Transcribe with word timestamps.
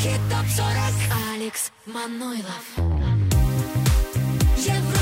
Хит 0.00 0.20
топ 0.30 0.46
40 0.46 0.68
Алекс 1.34 1.72
Мануйлов. 1.86 2.64
Евро 4.56 4.97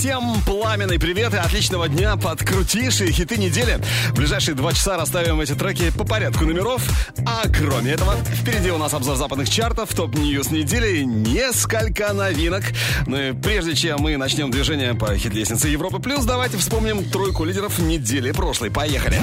Всем 0.00 0.40
пламенный 0.46 0.98
привет 0.98 1.34
и 1.34 1.36
отличного 1.36 1.86
дня 1.86 2.16
под 2.16 2.42
крутейшие 2.42 3.12
хиты 3.12 3.36
недели. 3.36 3.78
В 4.08 4.14
ближайшие 4.14 4.54
два 4.54 4.72
часа 4.72 4.96
расставим 4.96 5.38
эти 5.42 5.54
треки 5.54 5.90
по 5.90 6.04
порядку 6.04 6.46
номеров. 6.46 6.82
А 7.26 7.42
кроме 7.46 7.92
этого, 7.92 8.16
впереди 8.24 8.70
у 8.70 8.78
нас 8.78 8.94
обзор 8.94 9.16
западных 9.16 9.50
чартов, 9.50 9.94
top 9.94 10.19
news 10.19 10.52
недели 10.52 11.00
и 11.00 11.04
несколько 11.04 12.14
новинок. 12.14 12.62
Ну 13.06 13.20
и 13.20 13.32
прежде 13.34 13.74
чем 13.74 14.00
мы 14.00 14.16
начнем 14.16 14.50
движение 14.50 14.94
по 14.94 15.14
хит-лестнице 15.14 15.68
Европы 15.68 15.98
Плюс, 15.98 16.24
давайте 16.24 16.56
вспомним 16.56 17.04
тройку 17.04 17.44
лидеров 17.44 17.78
недели 17.78 18.32
прошлой. 18.32 18.70
Поехали. 18.70 19.20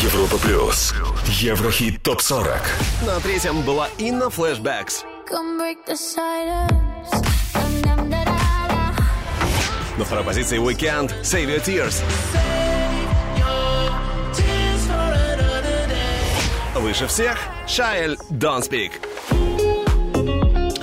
Европа 0.00 0.38
плюс. 0.38 0.94
Еврохит 1.26 2.04
топ 2.04 2.20
40. 2.20 2.62
На 3.04 3.18
третьем 3.18 3.62
была 3.62 3.88
Инна 3.98 4.30
Flashbacks. 4.30 5.02
Come 5.28 5.58
break 5.58 5.78
the 5.88 5.96
silence 5.96 6.93
На 9.96 10.04
второй 10.04 10.24
позиции 10.24 10.58
Weeknd 10.58 11.12
Save 11.22 11.46
Your 11.46 11.64
Tears. 11.64 12.02
Выше 16.74 17.06
всех 17.06 17.38
Шаэль 17.68 18.18
Don't 18.28 18.68
Speak. 18.68 18.90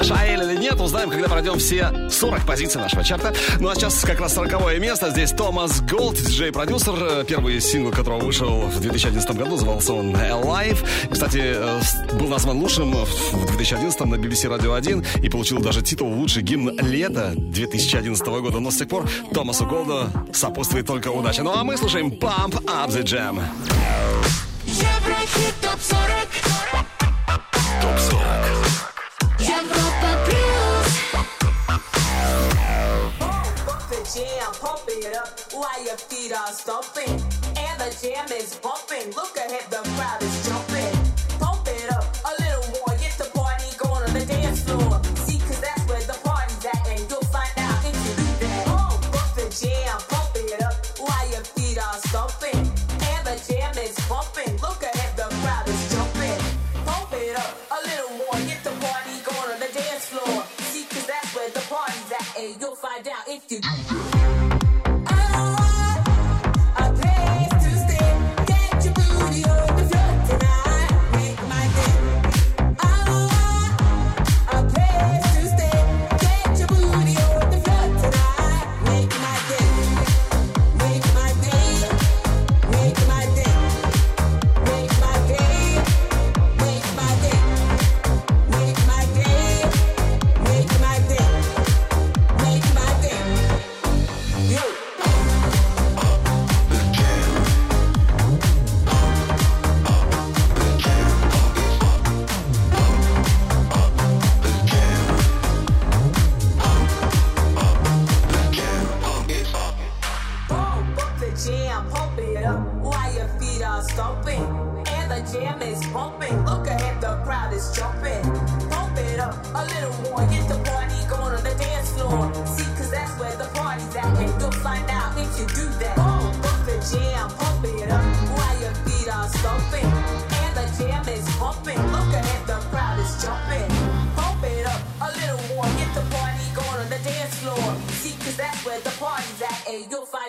Шаэль 0.01 0.50
нет. 0.71 0.81
Узнаем, 0.81 1.09
когда 1.09 1.27
пройдем 1.27 1.59
все 1.59 2.09
40 2.09 2.45
позиций 2.45 2.81
нашего 2.81 3.03
чарта. 3.03 3.33
Ну 3.59 3.69
а 3.69 3.75
сейчас 3.75 4.01
как 4.01 4.19
раз 4.19 4.33
40 4.33 4.79
место. 4.79 5.09
Здесь 5.11 5.31
Томас 5.31 5.81
Голд, 5.81 6.15
диджей-продюсер, 6.15 6.93
э, 6.99 7.25
первый 7.27 7.59
сингл 7.61 7.91
которого 7.91 8.19
вышел 8.19 8.61
в 8.61 8.79
2011 8.79 9.37
году, 9.37 9.51
назывался 9.51 9.93
он 9.93 10.15
Alive. 10.15 10.79
Кстати, 11.11 11.41
э, 11.43 11.81
был 12.17 12.27
назван 12.27 12.59
лучшим 12.59 12.93
в 12.93 13.45
2011 13.47 14.05
на 14.05 14.15
BBC 14.15 14.47
Radio 14.47 14.75
1 14.75 15.05
и 15.23 15.29
получил 15.29 15.59
даже 15.59 15.81
титул 15.81 16.11
«Лучший 16.13 16.43
гимн 16.43 16.77
лета 16.79 17.33
2011 17.35 18.41
года». 18.41 18.59
Но 18.59 18.71
с 18.71 18.77
тех 18.77 18.87
пор 18.87 19.09
Томасу 19.33 19.65
Голду 19.65 20.09
сопутствует 20.33 20.87
только 20.87 21.09
удача. 21.09 21.43
Ну 21.43 21.53
а 21.53 21.63
мы 21.63 21.77
слушаем 21.77 22.09
Pump 22.09 22.63
Up 22.65 22.89
The 22.89 23.03
Jam. 23.03 23.41
Еврохит 24.65 25.53
ТОП-40 25.61 26.27
ТОП-40 27.81 28.70
jam, 34.13 34.51
pump 34.59 34.83
it 34.87 35.15
up 35.15 35.39
while 35.53 35.85
your 35.85 35.95
feet 35.95 36.33
are 36.33 36.51
stomping. 36.51 37.15
And 37.55 37.75
the 37.79 37.89
jam 38.01 38.27
is 38.31 38.55
pumping. 38.55 39.13
Look 39.15 39.37
ahead, 39.37 39.69
the 39.69 39.81
crowd 39.95 40.21
is 40.21 40.35
jumping. 40.47 40.95
Pump 41.39 41.67
it 41.67 41.87
up 41.93 42.03
a 42.27 42.31
little 42.43 42.67
more. 42.75 42.95
Get 42.99 43.15
the 43.17 43.29
party 43.31 43.71
going 43.79 44.03
on 44.03 44.13
the 44.13 44.25
dance 44.25 44.63
floor. 44.63 44.99
See, 45.23 45.39
cause 45.39 45.61
that's 45.61 45.83
where 45.87 46.03
the 46.03 46.17
party's 46.27 46.65
at. 46.65 46.87
And 46.91 46.99
you'll 47.09 47.29
find 47.31 47.55
out 47.57 47.79
if 47.87 47.95
you 48.03 48.13
do 48.19 48.27
that. 48.43 48.63
Oh, 48.67 48.99
bump 49.15 49.31
the 49.39 49.47
jam, 49.47 49.95
pump 50.11 50.35
it 50.35 50.59
up 50.59 50.75
while 50.99 51.27
your 51.31 51.45
feet 51.55 51.79
are 51.79 51.99
stomping. 52.11 52.59
And 52.59 53.21
the 53.23 53.37
jam 53.47 53.77
is 53.79 53.95
pumping. 54.11 54.51
Look 54.59 54.83
ahead, 54.83 55.15
the 55.15 55.27
crowd 55.39 55.67
is 55.71 55.81
jumping. 55.93 56.41
Pump 56.83 57.13
it 57.15 57.35
up 57.39 57.53
a 57.71 57.79
little 57.87 58.11
more. 58.19 58.35
Get 58.43 58.59
the 58.63 58.75
party 58.83 59.15
going 59.23 59.55
on 59.55 59.59
the 59.63 59.71
dance 59.71 60.11
floor. 60.11 60.43
See, 60.67 60.83
cause 60.91 61.07
that's 61.07 61.31
where 61.35 61.49
the 61.51 61.63
party's 61.71 62.11
at. 62.11 62.27
And 62.35 62.59
you'll 62.59 62.75
find 62.75 63.07
out 63.07 63.23
if 63.27 63.47
you 63.47 63.59
do 63.61 63.80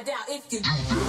find 0.04 0.18
out 0.18 0.28
if 0.28 0.52
you 0.52 1.01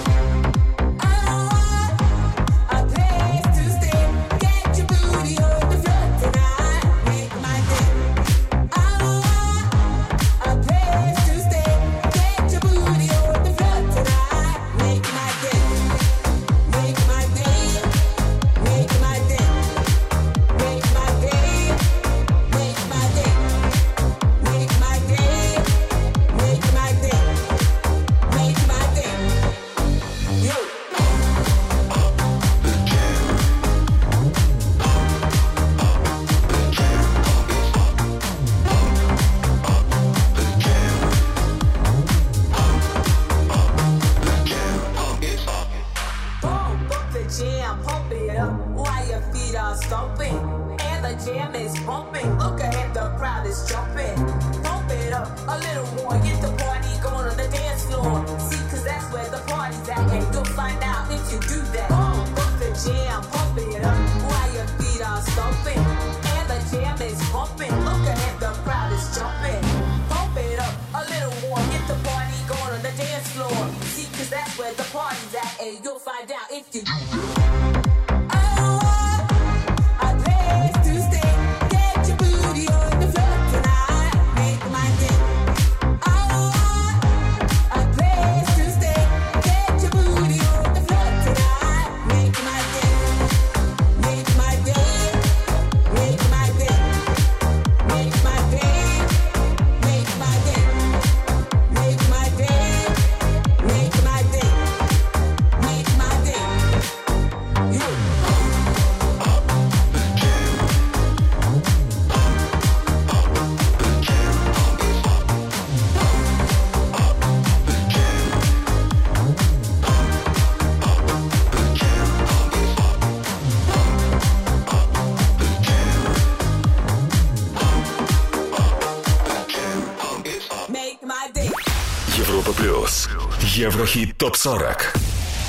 Еврохит 133.63 134.17
ТОП-40. 134.17 134.77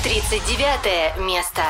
39 0.03 1.27
место. 1.27 1.61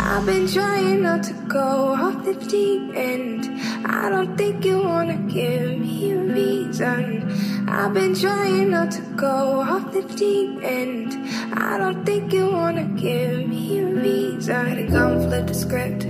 I've 0.00 0.24
been 0.24 0.46
trying 0.46 1.02
not 1.02 1.24
to 1.24 1.32
go 1.48 1.94
off 1.94 2.24
the 2.24 2.34
deep 2.34 2.94
end. 2.94 3.44
I 3.84 4.08
don't 4.08 4.36
think 4.36 4.64
you 4.64 4.78
wanna 4.78 5.16
give 5.28 5.78
me 5.78 6.12
a 6.12 6.18
reason. 6.18 7.66
I've 7.68 7.92
been 7.92 8.14
trying 8.14 8.70
not 8.70 8.92
to 8.92 9.02
go 9.16 9.60
off 9.60 9.92
the 9.92 10.02
deep 10.16 10.62
end. 10.62 11.16
I 11.52 11.76
don't 11.78 12.04
think 12.06 12.32
you 12.32 12.46
wanna 12.50 12.84
give 12.96 13.48
me 13.48 13.80
a 13.80 13.86
reason. 13.86 14.66
Had 14.66 14.76
to 14.76 14.84
go 14.84 15.20
flip 15.28 15.46
the 15.46 15.54
script. 15.54 16.04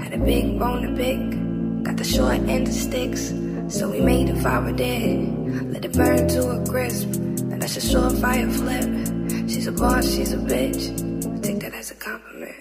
Had 0.00 0.14
a 0.14 0.18
big 0.18 0.58
bone 0.58 0.82
to 0.82 0.92
pick. 0.96 1.20
Got 1.84 1.98
the 1.98 2.04
short 2.04 2.40
end 2.48 2.68
of 2.68 2.74
sticks. 2.74 3.32
So 3.68 3.90
we 3.90 4.00
made 4.00 4.30
a 4.30 4.36
fire 4.40 4.72
dead. 4.72 5.72
Let 5.72 5.84
it 5.84 5.92
burn 5.92 6.26
to 6.28 6.50
a 6.50 6.66
crisp. 6.66 7.14
And 7.50 7.60
that's 7.62 7.76
a 7.76 7.80
surefire 8.21 8.51
flip. 8.51 9.49
She's 9.49 9.67
a 9.67 9.71
boss, 9.71 10.05
she's 10.05 10.33
a 10.33 10.37
bitch. 10.37 11.41
Take 11.41 11.59
that 11.61 11.73
as 11.73 11.91
a 11.91 11.95
compliment. 11.95 12.55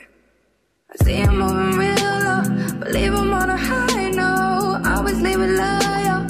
I 0.91 1.05
see 1.05 1.23
I'm 1.23 1.39
moving 1.39 1.79
real 1.79 1.95
low, 2.27 2.43
but 2.79 2.91
leave 2.93 3.15
'em 3.15 3.33
on 3.33 3.51
a 3.51 3.57
high 3.57 4.11
note. 4.11 4.81
Always 4.93 5.21
leave 5.21 5.41
it 5.41 5.53
loyal. 5.63 6.21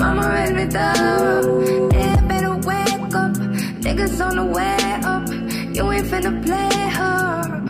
Mama 0.00 0.22
raised 0.34 0.54
me 0.54 0.66
thorough. 0.66 1.90
Yeah, 1.92 2.20
better 2.30 2.54
wake 2.70 3.14
up. 3.22 3.32
Niggas 3.84 4.20
on 4.26 4.36
the 4.36 4.46
way 4.56 4.76
up. 5.12 5.24
You 5.76 5.82
ain't 5.92 6.06
finna 6.10 6.32
play 6.46 6.74
her. 6.98 7.68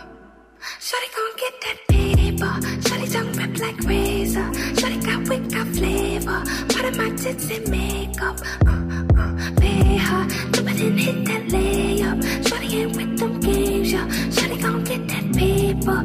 Shawty 0.87 1.09
gon' 1.15 1.33
get 1.43 1.55
that 1.65 1.77
paper. 1.93 2.53
Shawty 2.85 3.07
tongue 3.13 3.33
rip 3.39 3.53
like 3.65 3.79
razor. 3.89 4.47
Shawty 4.79 4.99
got 5.07 5.19
wit, 5.29 5.43
got 5.53 5.67
flavor. 5.77 6.39
Part 6.73 6.85
of 6.89 6.97
my 6.97 7.09
tits 7.21 7.49
and 7.55 7.65
makeup. 7.69 8.37
Uh, 8.67 9.21
uh, 9.21 9.31
pay 9.61 9.97
her. 9.97 10.52
Hit 10.75 11.25
that 11.25 11.43
layup. 11.49 12.17
Ain't 12.73 12.95
with 12.97 13.19
them 13.19 13.39
games, 13.39 13.91
yeah. 13.91 14.07
Gon' 14.61 14.83
get 14.83 15.07
that 15.07 15.31
paper. 15.35 16.03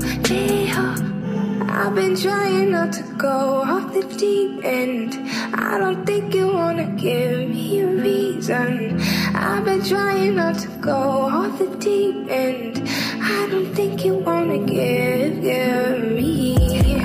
Her. 0.75 0.95
I've 1.71 1.95
been 1.95 2.15
trying 2.15 2.73
not 2.73 2.93
to 2.93 3.03
go 3.17 3.63
off 3.63 3.95
the 3.95 4.03
deep 4.19 4.63
end. 4.65 5.15
I 5.55 5.79
don't 5.79 6.05
think 6.05 6.35
you 6.35 6.49
wanna 6.49 6.87
give 6.97 7.49
me 7.49 7.81
a 7.81 7.87
reason. 7.87 9.01
I've 9.35 9.65
been 9.65 9.83
trying 9.83 10.37
not 10.37 10.59
to 10.59 10.69
go 10.81 10.93
off 10.93 11.59
the 11.59 11.69
deep 11.77 12.29
end. 12.29 12.87
I 13.23 13.49
don't 13.51 13.73
think 13.75 14.05
you 14.05 14.15
wanna 14.17 14.59
give, 14.59 15.41
give 15.41 16.13
me. 16.13 16.88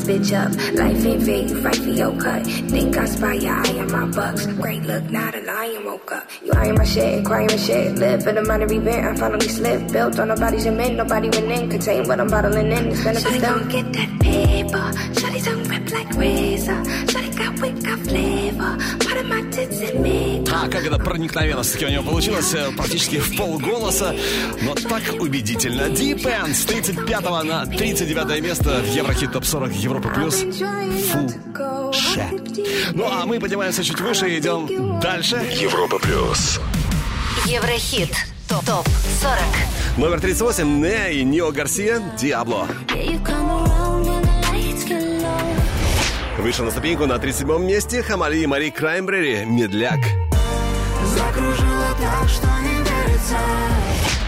This 0.00 0.30
bitch 0.30 0.32
up. 0.36 0.50
Life 0.74 1.06
ain't 1.06 1.22
fair, 1.22 1.42
you 1.42 1.62
fight 1.62 1.76
for 1.76 1.90
your 1.90 2.16
cut. 2.16 2.46
Think 2.46 2.96
I 2.96 3.04
spy 3.06 3.34
your 3.34 3.54
eye 3.54 3.78
on 3.78 3.92
my 3.92 4.06
bucks. 4.06 4.46
Great 4.46 4.82
look, 4.82 5.04
not 5.10 5.34
a 5.34 5.40
lion 5.40 5.84
woke 5.84 6.12
up. 6.12 6.28
You 6.42 6.52
eyeing 6.52 6.74
my 6.76 6.84
shit, 6.84 7.24
crying 7.24 7.48
my 7.48 7.56
shit. 7.56 7.96
Live 7.96 8.22
for 8.22 8.32
the 8.32 8.42
money 8.42 8.64
event, 8.64 9.06
I 9.06 9.16
finally 9.16 9.48
slipped. 9.48 9.92
Built 9.92 10.18
on 10.18 10.28
nobody's 10.28 10.64
cement, 10.64 10.96
nobody 10.96 11.28
went 11.28 11.50
in. 11.50 11.70
Contain 11.70 12.08
what 12.08 12.20
I'm 12.20 12.28
bottling 12.28 12.72
in. 12.72 12.88
It's 12.88 13.04
benefits 13.04 13.36
Shawty 13.36 13.40
gon' 13.40 13.68
get 13.68 13.92
that 13.92 14.20
paper. 14.20 14.86
Shawty 15.20 15.44
tongue 15.44 15.64
rip 15.64 15.90
like 15.90 16.10
razor. 16.16 16.82
Shawty 17.10 17.29
А 20.52 20.68
как 20.68 20.84
это 20.84 20.98
проникновенно 20.98 21.62
все-таки 21.62 21.86
у 21.86 21.88
него 21.88 22.02
получилось, 22.02 22.52
э, 22.54 22.70
практически 22.76 23.18
в 23.18 23.36
полголоса, 23.36 24.14
но 24.62 24.74
так 24.74 25.02
убедительно. 25.20 25.82
Deep 25.82 26.22
End 26.22 26.54
с 26.54 26.64
35 26.64 27.42
на 27.44 27.66
39 27.66 28.42
место 28.42 28.80
в 28.80 28.94
Еврохит 28.94 29.32
Топ 29.32 29.44
40 29.44 29.72
Европа 29.72 30.08
Плюс. 30.08 30.36
Фу. 30.36 31.92
Ше. 31.92 32.30
Ну 32.92 33.06
а 33.10 33.26
мы 33.26 33.40
поднимаемся 33.40 33.82
чуть 33.82 34.00
выше 34.00 34.28
и 34.30 34.38
идем 34.38 35.00
дальше. 35.00 35.36
Европа 35.52 35.98
Плюс. 35.98 36.60
Еврохит. 37.46 38.10
Топ 38.48 38.64
40. 38.64 39.38
Номер 39.96 40.20
38. 40.20 40.80
Не 40.80 41.12
и 41.14 41.24
Нио 41.24 41.52
Гарсия. 41.52 42.00
Диабло. 42.18 42.66
Yeah, 42.88 43.20
low. 46.40 46.50
Выше 46.50 46.62
на 46.62 46.70
ступеньку 46.70 47.06
на 47.06 47.18
37 47.18 47.64
месте 47.64 48.02
Хамали 48.02 48.38
и 48.38 48.46
Мари 48.46 48.70
Краймбрери. 48.70 49.44
Медляк. 49.44 50.00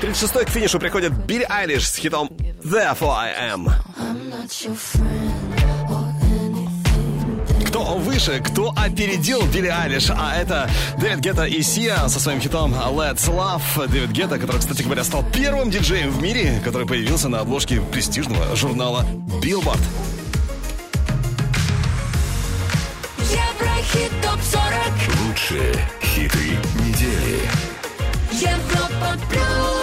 36 0.00 0.44
к 0.44 0.50
финишу 0.50 0.78
приходит 0.78 1.12
Билли 1.12 1.46
Айлиш 1.48 1.88
с 1.88 1.96
хитом 1.96 2.28
Therefore 2.62 3.14
I 3.16 3.54
Am. 3.54 3.72
Кто 7.66 7.94
выше, 7.96 8.42
кто 8.44 8.74
опередил 8.76 9.42
Билли 9.46 9.68
Айлиш? 9.68 10.10
А 10.10 10.36
это 10.36 10.70
Дэвид 10.98 11.20
Гетта 11.20 11.44
и 11.44 11.62
Сия 11.62 12.08
со 12.08 12.20
своим 12.20 12.40
хитом 12.40 12.74
Let's 12.74 13.28
Love. 13.28 13.88
Дэвид 13.88 14.10
Гетта, 14.10 14.38
который, 14.38 14.58
кстати 14.58 14.82
говоря, 14.82 15.02
стал 15.02 15.24
первым 15.32 15.70
диджеем 15.70 16.10
в 16.10 16.22
мире, 16.22 16.60
который 16.62 16.86
появился 16.86 17.28
на 17.30 17.40
обложке 17.40 17.80
престижного 17.80 18.54
журнала 18.54 19.06
Billboard. 19.42 19.80
Еврохит 23.92 24.12
ТОП-40 24.22 25.26
Лучшие 25.26 25.74
хиты 26.02 26.56
недели. 26.76 27.40
Европа 28.32 29.18
Плюс 29.28 29.81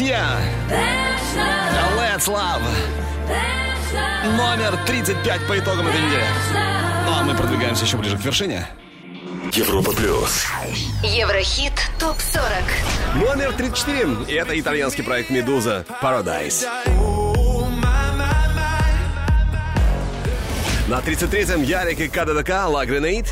и 0.00 0.04
Сия. 0.04 0.26
Let's 1.96 2.28
Love. 2.28 2.62
Номер 4.36 4.78
35 4.86 5.46
по 5.46 5.58
итогам 5.58 5.86
этой 5.86 6.00
недели. 6.00 6.24
Ну 7.06 7.12
а 7.12 7.22
мы 7.22 7.34
продвигаемся 7.34 7.84
еще 7.84 7.96
ближе 7.96 8.18
к 8.18 8.20
вершине. 8.24 8.66
Европа 9.52 9.92
плюс. 9.92 10.46
Еврохит 11.02 11.72
ТОП-40. 11.98 13.24
Номер 13.26 13.52
34. 13.52 14.24
И 14.28 14.34
это 14.34 14.58
итальянский 14.58 15.04
проект 15.04 15.30
«Медуза» 15.30 15.84
Paradise. 16.02 16.66
На 20.88 20.98
33-м 21.00 21.62
Ярик 21.62 22.00
и 22.00 22.08
КДДК 22.08 22.50
«La 22.68 22.84
Grenade». 22.84 23.28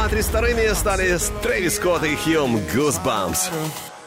А 0.00 0.06
32-ми 0.06 0.74
стали 0.76 1.18
Трэвис 1.42 1.74
Скотт 1.74 2.04
и 2.04 2.14
HVME 2.14 2.58
«Goosebumps». 2.72 3.50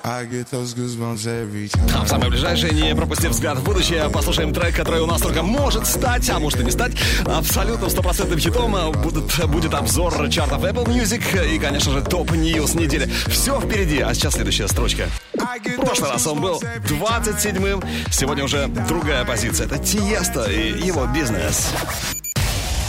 А 0.04 0.24
в 0.24 2.08
самое 2.08 2.30
ближайшее, 2.30 2.72
не 2.74 2.96
пропустив 2.96 3.32
взгляд 3.32 3.58
в 3.58 3.64
будущее, 3.64 4.10
послушаем 4.10 4.54
трек, 4.54 4.74
который 4.74 5.02
у 5.02 5.06
нас 5.06 5.22
только 5.22 5.44
может 5.44 5.86
стать, 5.86 6.30
а 6.30 6.40
может 6.40 6.62
и 6.62 6.64
не 6.64 6.72
стать, 6.72 6.94
абсолютно 7.26 7.90
стопроцентным 7.90 8.40
хитом. 8.40 8.74
Будет, 9.02 9.46
будет 9.48 9.74
обзор 9.74 10.30
чартов 10.30 10.64
Apple 10.64 10.86
Music 10.86 11.54
и, 11.54 11.60
конечно 11.60 11.92
же, 11.92 12.02
top 12.02 12.33
news 12.33 12.74
недели. 12.74 13.12
Все 13.28 13.60
впереди, 13.60 14.00
а 14.00 14.14
сейчас 14.14 14.36
следующая 14.36 14.70
строчка. 14.70 15.10
В 15.34 15.82
прошлый 15.82 16.10
раз 16.10 16.26
он 16.26 16.40
был 16.40 16.64
27-м, 16.88 17.84
сегодня 18.12 18.46
уже 18.46 18.68
другая 18.88 19.26
позиция. 19.26 19.68
Это 19.68 19.78
Тиесто 19.78 20.46
и 20.46 20.82
его 20.82 21.06
бизнес. 21.08 21.68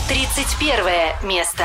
31 0.08 1.28
место. 1.28 1.64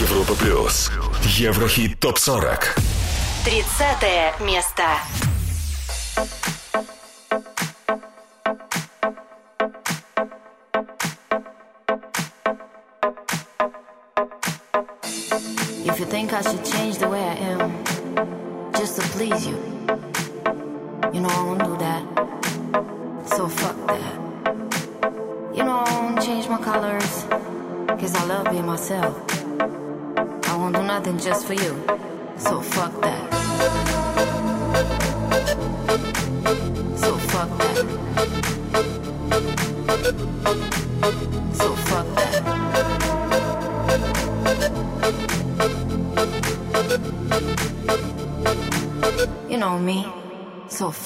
Европа 0.00 0.34
плюс. 0.34 0.90
Еврохит 1.22 2.00
топ 2.00 2.18
40. 2.18 2.76
30 3.44 4.40
место. 4.40 4.82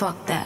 Fuck 0.08 0.26
that. 0.26 0.37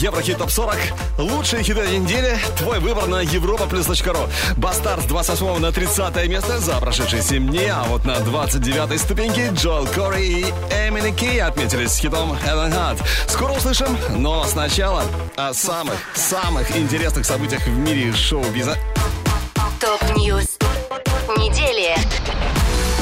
Еврохит 0.00 0.38
Топ 0.38 0.50
40. 0.50 0.76
Лучшие 1.18 1.62
хиты 1.62 1.86
недели. 1.98 2.38
Твой 2.56 2.78
выбор 2.80 3.06
на 3.06 3.22
europaplus.ru. 3.22 4.30
Бастард 4.56 5.02
с 5.02 5.04
28 5.04 5.58
на 5.58 5.72
30 5.72 6.26
место 6.26 6.58
за 6.58 6.80
прошедшие 6.80 7.20
7 7.20 7.46
дней. 7.50 7.68
А 7.70 7.84
вот 7.84 8.06
на 8.06 8.18
29 8.20 8.98
ступеньке 8.98 9.50
Джоэл 9.52 9.86
Кори 9.88 10.22
и 10.22 10.42
MNEK 10.88 11.42
отметились 11.42 11.92
с 11.92 11.98
хитом 11.98 12.32
Head 12.32 12.55
and 12.55 12.72
Heart. 12.72 13.02
Скоро 13.28 13.52
услышим, 13.52 13.94
но 14.16 14.42
сначала 14.44 15.04
о 15.36 15.52
самых, 15.52 15.96
самых 16.14 16.74
интересных 16.74 17.26
событиях 17.26 17.66
в 17.66 17.76
мире 17.76 18.10
шоу-биза. 18.14 18.78
Top 19.80 20.13
news 20.13 20.56
недели. 21.36 21.94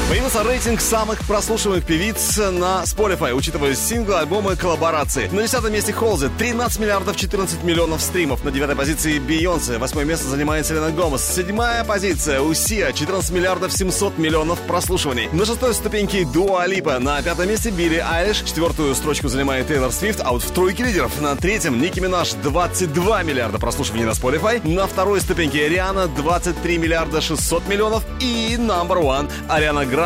Появился 0.09 0.41
рейтинг 0.41 0.81
самых 0.81 1.23
прослушиваемых 1.25 1.85
певиц 1.85 2.37
на 2.37 2.81
Spotify, 2.81 3.31
учитывая 3.31 3.75
синглы, 3.75 4.15
альбомы, 4.15 4.55
коллаборации. 4.55 5.27
На 5.27 5.43
10 5.43 5.69
месте 5.69 5.93
Холзи 5.93 6.31
13 6.35 6.79
миллиардов 6.79 7.15
14 7.15 7.63
миллионов 7.63 8.01
стримов. 8.01 8.43
На 8.43 8.49
9 8.49 8.75
позиции 8.75 9.19
Бейонсе. 9.19 9.77
Восьмое 9.77 10.05
место 10.05 10.27
занимает 10.27 10.65
Селена 10.65 10.89
Гомес. 10.89 11.21
Седьмая 11.21 11.83
позиция 11.83 12.41
у 12.41 12.53
Сии 12.53 12.91
14 12.91 13.29
миллиардов 13.29 13.71
700 13.71 14.17
миллионов 14.17 14.57
прослушиваний. 14.61 15.29
На 15.31 15.45
шестой 15.45 15.75
ступеньке 15.75 16.25
Дуа 16.25 16.65
Липа. 16.65 16.97
На 16.97 17.21
пятом 17.21 17.47
месте 17.47 17.69
Билли 17.69 18.03
Айлиш. 18.03 18.37
Четвертую 18.37 18.95
строчку 18.95 19.27
занимает 19.27 19.67
Тейлор 19.67 19.91
Свифт. 19.91 20.21
А 20.23 20.31
вот 20.31 20.41
в 20.41 20.49
тройке 20.49 20.85
лидеров 20.85 21.21
на 21.21 21.35
третьем 21.35 21.79
Ники 21.79 21.99
Минаж 21.99 22.33
22 22.33 23.21
миллиарда 23.21 23.59
прослушиваний 23.59 24.05
на 24.05 24.11
Spotify. 24.13 24.67
На 24.67 24.87
второй 24.87 25.21
ступеньке 25.21 25.69
Риана 25.69 26.07
23 26.07 26.79
миллиарда 26.79 27.21
600 27.21 27.67
миллионов. 27.67 28.03
И 28.19 28.55
number 28.57 29.03
one 29.03 29.29
Ариана 29.47 29.85
Гранде 29.85 29.98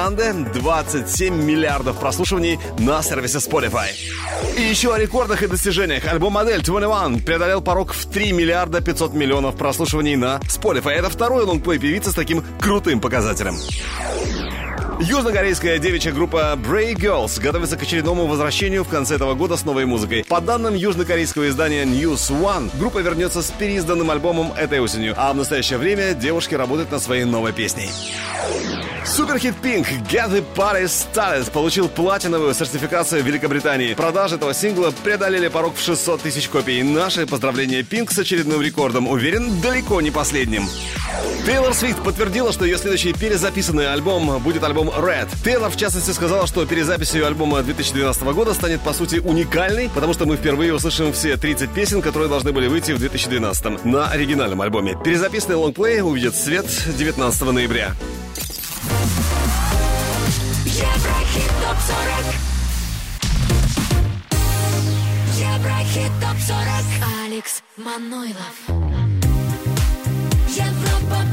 27 0.51 1.35
миллиардов 1.35 1.99
прослушиваний 1.99 2.59
на 2.79 3.03
сервисе 3.03 3.37
Spotify. 3.37 3.89
И 4.57 4.61
еще 4.61 4.93
о 4.93 4.97
рекордах 4.97 5.43
и 5.43 5.47
достижениях. 5.47 6.07
Альбом 6.07 6.33
«Модель 6.33 6.61
21» 6.61 7.23
преодолел 7.23 7.61
порог 7.61 7.93
в 7.93 8.05
3 8.07 8.31
миллиарда 8.31 8.81
500 8.81 9.13
миллионов 9.13 9.55
прослушиваний 9.55 10.15
на 10.15 10.39
Spotify. 10.47 10.93
Это 10.93 11.09
второй 11.09 11.43
лонгплей 11.43 11.77
певицы 11.77 12.09
с 12.09 12.15
таким 12.15 12.43
крутым 12.59 12.99
показателем. 12.99 13.55
Южнокорейская 15.03 15.79
девичья 15.79 16.13
группа 16.13 16.57
Bray 16.57 16.93
Girls 16.93 17.37
готовится 17.41 17.75
к 17.75 17.83
очередному 17.83 18.25
возвращению 18.25 18.85
в 18.85 18.87
конце 18.87 19.15
этого 19.15 19.33
года 19.33 19.57
с 19.57 19.65
новой 19.65 19.83
музыкой. 19.85 20.23
По 20.23 20.39
данным 20.39 20.75
южнокорейского 20.75 21.49
издания 21.49 21.83
News 21.83 22.31
One, 22.31 22.71
группа 22.79 22.99
вернется 22.99 23.41
с 23.41 23.51
переизданным 23.51 24.09
альбомом 24.09 24.53
этой 24.53 24.79
осенью, 24.79 25.13
а 25.17 25.33
в 25.33 25.35
настоящее 25.35 25.77
время 25.77 26.13
девушки 26.13 26.55
работают 26.55 26.89
над 26.89 27.03
своей 27.03 27.25
новой 27.25 27.51
песней. 27.51 27.89
Суперхит 29.05 29.55
Pink 29.61 29.87
Get 30.09 30.31
the 30.31 30.43
Party 30.55 30.85
Started 30.85 31.51
получил 31.51 31.89
платиновую 31.89 32.53
сертификацию 32.53 33.21
в 33.21 33.27
Великобритании. 33.27 33.95
Продажи 33.95 34.35
этого 34.35 34.53
сингла 34.53 34.93
преодолели 35.03 35.49
порог 35.49 35.75
в 35.75 35.83
600 35.83 36.21
тысяч 36.21 36.47
копий. 36.47 36.81
Наши 36.81 37.27
поздравления 37.27 37.81
Pink 37.81 38.13
с 38.13 38.19
очередным 38.19 38.61
рекордом. 38.61 39.09
Уверен, 39.09 39.59
далеко 39.59 39.99
не 39.99 40.11
последним. 40.11 40.65
Тейлор 41.45 41.73
Свифт 41.73 42.01
подтвердила, 42.01 42.53
что 42.53 42.63
ее 42.63 42.77
следующий 42.77 43.11
перезаписанный 43.11 43.91
альбом 43.91 44.41
будет 44.41 44.63
альбом 44.63 44.89
Red. 44.97 45.27
Тейлор, 45.43 45.69
в 45.69 45.75
частности, 45.75 46.11
сказала, 46.11 46.47
что 46.47 46.65
перезапись 46.65 47.13
ее 47.13 47.25
альбома 47.25 47.61
2012 47.63 48.23
года 48.23 48.53
станет, 48.53 48.81
по 48.81 48.93
сути, 48.93 49.17
уникальной, 49.17 49.89
потому 49.89 50.13
что 50.13 50.25
мы 50.25 50.37
впервые 50.37 50.73
услышим 50.73 51.11
все 51.13 51.37
30 51.37 51.71
песен, 51.71 52.01
которые 52.01 52.29
должны 52.29 52.51
были 52.51 52.67
выйти 52.67 52.91
в 52.91 52.99
2012 52.99 53.85
на 53.85 54.07
оригинальном 54.09 54.61
альбоме. 54.61 54.95
Перезаписанный 55.03 55.55
лонгплей 55.55 56.01
увидит 56.01 56.35
свет 56.35 56.65
19 56.97 57.41
ноября. 57.51 57.93
Еврохит 60.65 61.51
ТОП-40 61.61 62.53
Еврохит 65.39 66.11
ТОП-40 66.21 67.25
Алекс 67.25 67.63
Манойлов 67.77 68.55
Европа 70.55 71.32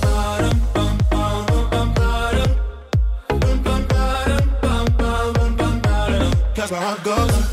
That's 6.61 6.71
where 6.71 6.79
I 6.79 6.95
go. 7.03 7.50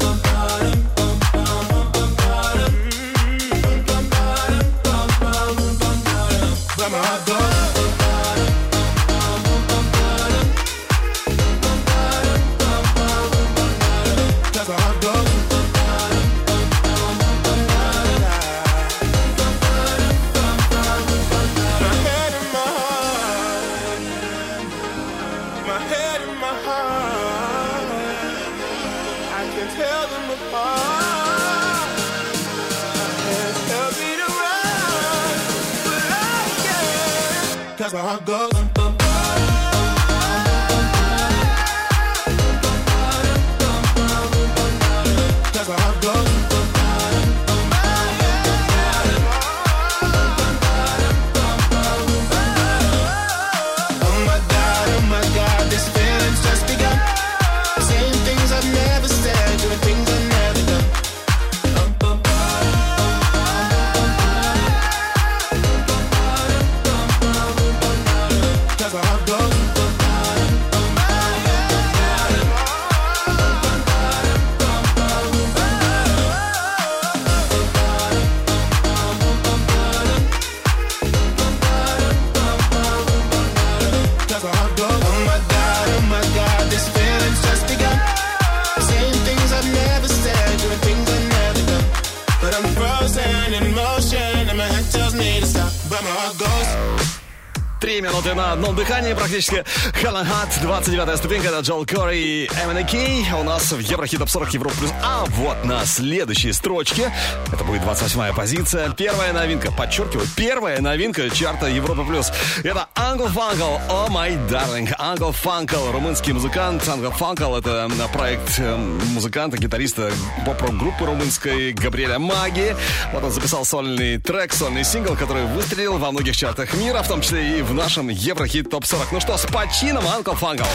Минуты 98.29 98.35
на 98.35 98.53
одном 98.53 98.77
дыхании 98.77 99.15
практически. 99.15 99.65
Helen 100.03 100.27
Hut, 100.27 100.51
29-я 100.63 101.17
ступенька, 101.17 101.49
это 101.49 101.61
Джол 101.61 101.87
Кори 101.87 102.19
и 102.19 102.47
Эмин 102.47 103.35
У 103.39 103.43
нас 103.43 103.73
в 103.73 103.79
Еврохит 103.79 104.19
Топ 104.19 104.29
40 104.29 104.55
Европа 104.55 104.77
Плюс. 104.77 104.93
А 105.03 105.25
вот 105.29 105.65
на 105.65 105.85
следующей 105.87 106.53
строчке, 106.53 107.13
это 107.53 107.65
будет 107.65 107.83
28-я 107.83 108.33
позиция, 108.33 108.91
первая 108.91 109.33
новинка, 109.33 109.71
подчеркиваю, 109.73 110.27
первая 110.37 110.81
новинка 110.81 111.31
чарта 111.31 111.67
Европа 111.67 112.05
Плюс. 112.05 112.31
Это 112.65 112.89
Uncle 112.95 113.33
Funkle, 113.33 113.81
Oh 113.89 114.09
My 114.11 114.37
Darling. 114.49 114.95
Uncle 114.99 115.35
Funkle, 115.35 115.93
румынский 115.93 116.33
музыкант. 116.33 116.83
Uncle 116.87 117.17
Funkle 117.17 117.59
это 117.59 117.91
проект 118.13 118.59
э, 118.59 118.77
музыканта, 118.77 119.57
гитариста 119.57 120.11
поп-рок 120.45 120.77
группы 120.77 121.07
румынской 121.07 121.73
Габриэля 121.73 122.19
Маги. 122.19 122.77
Вот 123.13 123.25
он 123.25 123.31
записал 123.31 123.65
сольный 123.65 124.19
трек, 124.19 124.53
сольный 124.53 124.85
сингл, 124.85 125.17
который 125.17 125.47
выстрелил 125.47 125.99
во 125.99 126.11
многих 126.11 126.37
чартах 126.37 126.75
мира, 126.75 127.03
в 127.03 127.09
том 127.09 127.23
числе 127.23 127.59
и 127.59 127.63
в 127.63 127.73
нашем 127.73 128.11
Еврохит 128.21 128.69
Топ 128.69 128.85
40. 128.85 129.13
Ну 129.13 129.21
что, 129.21 129.37
с 129.37 129.47
почином, 129.47 130.03
Uncle 130.03 130.37
Funkle. 130.37 130.67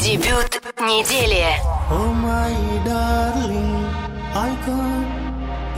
Дебют 0.00 0.62
недели. 0.78 1.46
Oh 1.90 2.14
my 2.14 2.54
darling, 2.84 3.84
I 4.36 4.56
can't 4.64 5.08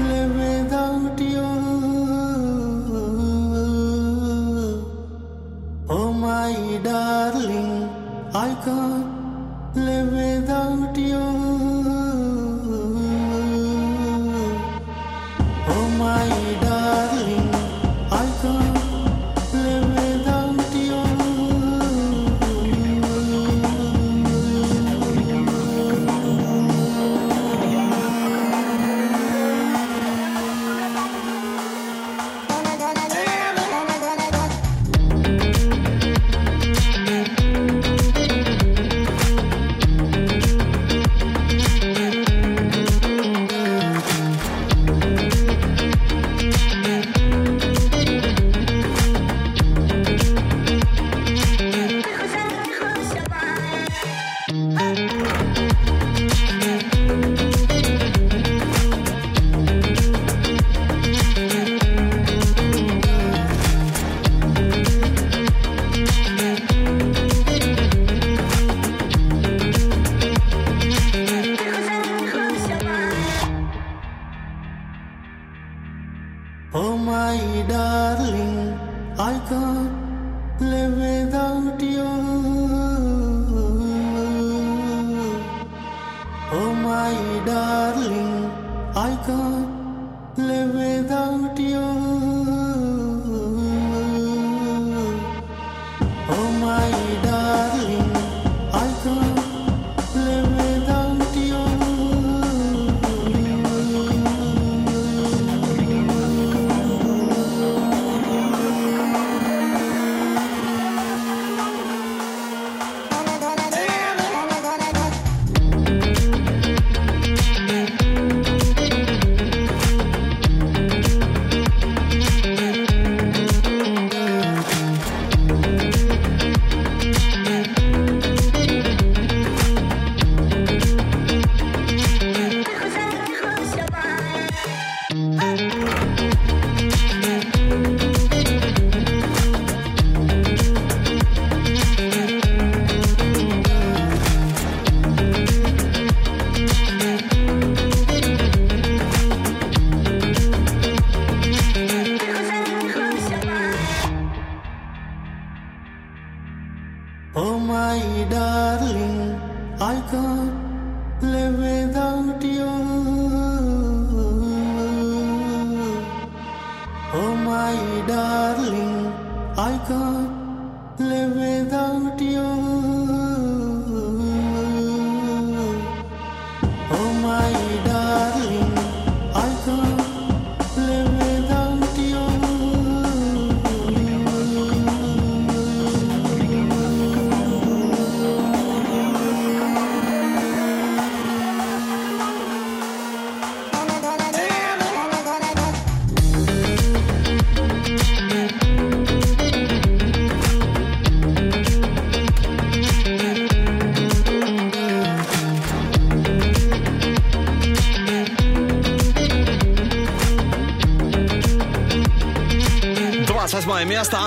live 0.07 0.37
without 0.37 1.19
you. 1.19 1.47
Oh 5.89 6.13
my 6.13 6.53
darling, 6.85 7.89
I 8.35 8.55
can't 8.63 9.75
live 9.75 10.13
without 10.13 10.95
you. 10.99 11.40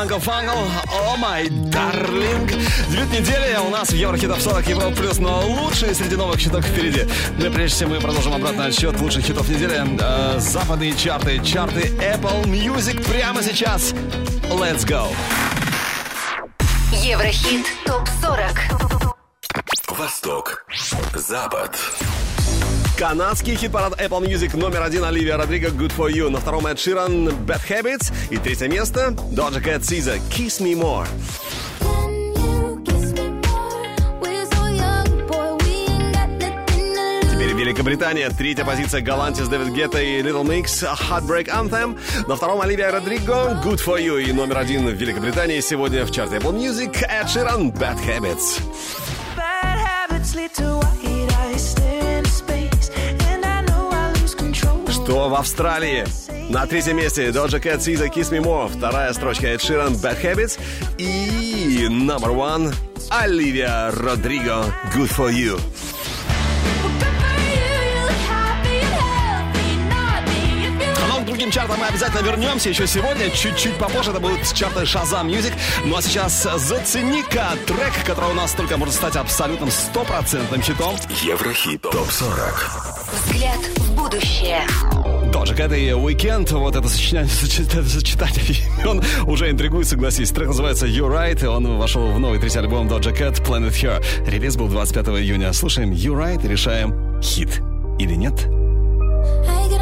Uncle 0.04 0.22
Fungal, 0.22 0.68
О 0.92 1.16
май 1.16 1.48
дарлинг. 1.50 2.52
Дебют 2.90 3.10
недели 3.14 3.58
у 3.66 3.70
нас 3.70 3.90
в 3.90 3.96
Еврохитов 3.96 4.42
40 4.42 4.68
Европа 4.68 4.96
Плюс, 4.98 5.18
но 5.18 5.48
лучшие 5.48 5.96
среди 5.96 6.18
новых 6.18 6.40
хитов 6.40 6.66
впереди. 6.66 7.08
Но 7.38 7.50
прежде 7.50 7.80
чем 7.80 7.92
мы 7.92 8.02
продолжим 8.02 8.34
обратный 8.34 8.66
отсчет 8.66 9.00
лучших 9.00 9.24
хитов 9.24 9.48
недели, 9.48 9.82
э, 9.82 10.40
западные 10.40 10.94
чарты, 10.94 11.40
чарты 11.42 11.88
Apple 12.02 12.44
Music 12.44 13.02
прямо 13.10 13.42
сейчас. 13.42 13.94
Let's 14.50 14.86
go. 14.86 15.08
Еврохит 16.92 17.66
ТОП-40 17.86 19.16
Восток. 19.88 20.66
Запад. 21.16 21.80
Канадский 22.98 23.56
хит-парад 23.56 24.00
Apple 24.00 24.22
Music 24.22 24.56
номер 24.56 24.84
один 24.84 25.04
Оливия 25.04 25.36
Родриго 25.36 25.70
Good 25.70 25.94
For 25.98 26.12
You. 26.12 26.30
На 26.30 26.40
втором 26.40 26.68
Эд 26.68 26.80
Ширан 26.80 27.28
Bad 27.28 27.62
Habits. 27.68 28.14
И 28.30 28.38
третье 28.38 28.68
место 28.68 29.16
Doja 29.32 29.62
Cat 29.64 29.80
Caesar 29.82 30.20
Kiss 30.30 30.62
Me 30.62 30.74
More. 30.76 31.08
Теперь 37.32 37.54
Великобритания. 37.54 38.30
Третья 38.30 38.64
позиция 38.64 39.02
Галантис, 39.02 39.48
Дэвид 39.48 39.74
Гетта 39.74 40.00
и 40.00 40.22
Little 40.22 40.46
Mix 40.46 40.86
Heartbreak 41.10 41.48
Anthem. 41.48 42.00
На 42.28 42.36
втором 42.36 42.62
Оливия 42.62 42.92
Родриго 42.92 43.60
Good 43.64 43.84
For 43.84 44.00
You. 44.00 44.22
И 44.22 44.32
номер 44.32 44.60
один 44.60 44.88
в 44.88 44.94
Великобритании 44.94 45.60
сегодня 45.62 46.06
в 46.06 46.12
чарте 46.12 46.36
Apple 46.36 46.56
Music 46.56 47.04
Эд 47.10 47.28
Ширан 47.28 47.72
Bad 47.72 47.98
Habits. 48.06 48.62
Bad 49.36 49.80
habits 49.80 50.36
lead 50.36 50.54
to 50.54 51.03
Что 55.14 55.30
в 55.30 55.36
Австралии? 55.36 56.06
На 56.50 56.66
третьем 56.66 56.98
месте 56.98 57.28
Doja 57.28 57.62
Cat 57.62 57.78
Caesar 57.78 58.12
Kiss 58.12 58.32
Me 58.32 58.44
More. 58.44 58.68
Вторая 58.68 59.14
строчка 59.14 59.46
Эд 59.46 59.62
Ширан 59.62 59.94
Bad 59.94 60.20
Habits. 60.24 60.60
И 60.98 61.86
number 61.88 62.36
one 62.36 62.74
Оливия 63.12 63.92
Родриго 63.92 64.66
Good 64.92 65.16
For 65.16 65.32
You. 65.32 65.62
Другим 71.28 71.52
чартам 71.52 71.80
мы 71.80 71.88
обязательно 71.88 72.22
вернемся 72.22 72.70
еще 72.70 72.88
сегодня. 72.88 73.30
Чуть-чуть 73.30 73.76
попозже 73.78 74.12
это 74.12 74.20
будут 74.20 74.42
чарты 74.54 74.82
Shazam 74.82 75.28
Music. 75.28 75.54
Ну 75.86 75.96
а 75.96 76.02
сейчас 76.02 76.42
зацени-ка 76.42 77.50
трек, 77.68 77.94
который 78.06 78.32
у 78.32 78.34
нас 78.34 78.54
только 78.54 78.78
может 78.78 78.96
стать 78.96 79.16
абсолютным 79.16 79.70
стопроцентным 79.70 80.62
хитом. 80.62 80.96
Еврохит 81.22 81.82
ТОП-40. 81.82 82.94
Взгляд 83.26 83.60
в 83.78 83.94
будущее 83.96 84.66
Кэт 85.34 85.72
и 85.74 85.90
Weekend, 85.90 86.56
вот 86.58 86.76
это 86.76 86.88
сочетание, 86.88 87.28
сочетание, 87.28 88.44
имен 88.84 89.02
уже 89.26 89.50
интригует, 89.50 89.88
согласись. 89.88 90.30
Трек 90.30 90.48
называется 90.48 90.86
You're 90.86 91.10
Right, 91.10 91.44
и 91.44 91.48
он 91.48 91.78
вошел 91.78 92.12
в 92.12 92.20
новый 92.20 92.40
третий 92.40 92.60
альбом 92.60 92.88
Doja 92.88 93.12
Cat 93.12 93.44
Planet 93.44 93.72
Her. 93.72 94.04
Релиз 94.28 94.56
был 94.56 94.68
25 94.68 95.08
июня. 95.20 95.52
Слушаем 95.54 95.92
You're 95.92 96.18
Right 96.18 96.46
и 96.46 96.48
решаем, 96.48 97.20
хит 97.22 97.62
или 98.00 98.14
нет. 98.16 98.48
I 99.48 99.73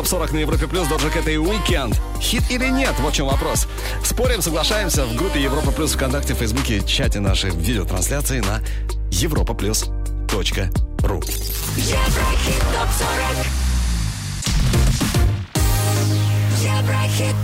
топ-40 0.00 0.32
на 0.32 0.38
Европе 0.38 0.66
Плюс 0.66 0.88
даже 0.88 1.10
к 1.10 1.16
этой 1.16 1.36
Уикенд. 1.36 2.00
Хит 2.20 2.44
или 2.50 2.68
нет? 2.68 2.94
Вот 3.00 3.12
в 3.12 3.16
чем 3.16 3.26
вопрос. 3.26 3.66
Спорим, 4.02 4.40
соглашаемся 4.40 5.04
в 5.04 5.14
группе 5.14 5.42
Европа 5.42 5.72
Плюс 5.72 5.92
ВКонтакте, 5.92 6.34
в 6.34 6.38
Фейсбуке, 6.38 6.82
чате 6.86 7.20
нашей 7.20 7.50
видеотрансляции 7.50 8.40
на 8.40 8.62
европа 9.10 9.52
плюс 9.52 9.90
точка 10.30 10.70
ру. 11.02 11.20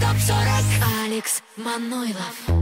Топ-40 0.01 1.05
Алекс 1.05 1.43
Манойлов 1.57 2.56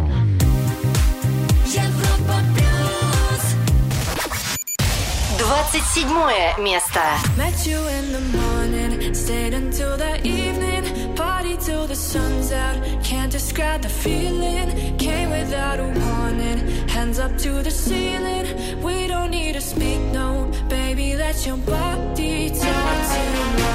27 5.74 6.14
место. 6.60 7.00
Met 7.36 7.66
you 7.66 7.80
in 7.88 8.12
the 8.12 8.20
morning, 8.38 9.16
stayed 9.16 9.56
until 9.56 9.98
the 9.98 10.22
evening, 10.24 11.16
party 11.16 11.58
till 11.58 11.88
the 11.88 11.96
sun's 11.96 12.52
out. 12.52 12.78
Can't 13.04 13.32
describe 13.32 13.82
the 13.82 13.90
feeling, 13.90 14.96
came 15.00 15.32
without 15.32 15.80
a 15.80 15.88
warning. 15.88 16.60
Hands 16.88 17.18
up 17.18 17.36
to 17.40 17.64
the 17.64 17.72
ceiling, 17.72 18.46
we 18.84 19.08
don't 19.08 19.32
need 19.32 19.54
to 19.54 19.62
speak, 19.62 20.00
no, 20.14 20.52
baby, 20.70 21.16
let 21.16 21.44
your 21.48 21.58
body 21.58 22.50
talk 22.52 22.98
tonight. 23.10 23.40
Baby, 23.58 23.73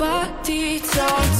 body 0.00 0.80
talks 0.80 1.39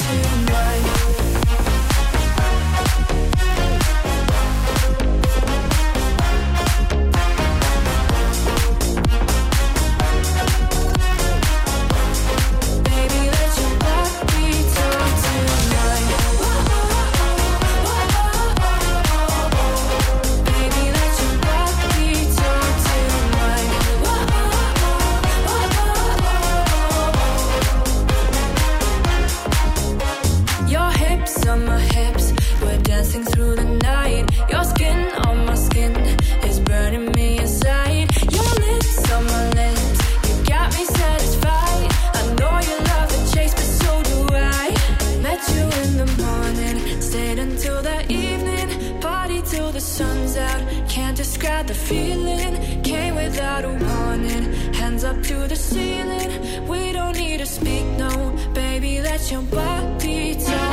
the 49.81 49.87
sun's 49.87 50.37
out. 50.37 50.63
Can't 50.89 51.17
describe 51.17 51.67
the 51.67 51.75
feeling, 51.75 52.83
came 52.83 53.15
without 53.15 53.65
a 53.65 53.73
warning. 53.87 54.45
Hands 54.75 55.03
up 55.05 55.23
to 55.23 55.49
the 55.49 55.57
ceiling, 55.57 56.31
we 56.69 56.93
don't 56.93 57.17
need 57.17 57.39
to 57.39 57.47
speak, 57.47 57.87
no, 58.05 58.13
baby, 58.53 59.01
let 59.01 59.31
your 59.31 59.43
body 59.43 60.35
talk 60.35 60.70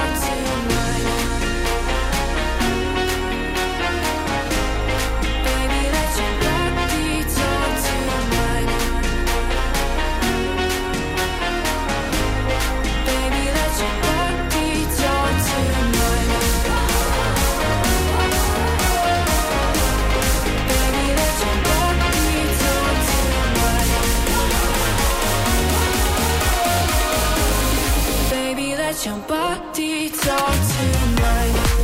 your 29.08 29.20
body 29.20 30.10
talk 30.10 30.56
tonight. 30.74 31.78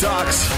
Talks. 0.00 0.53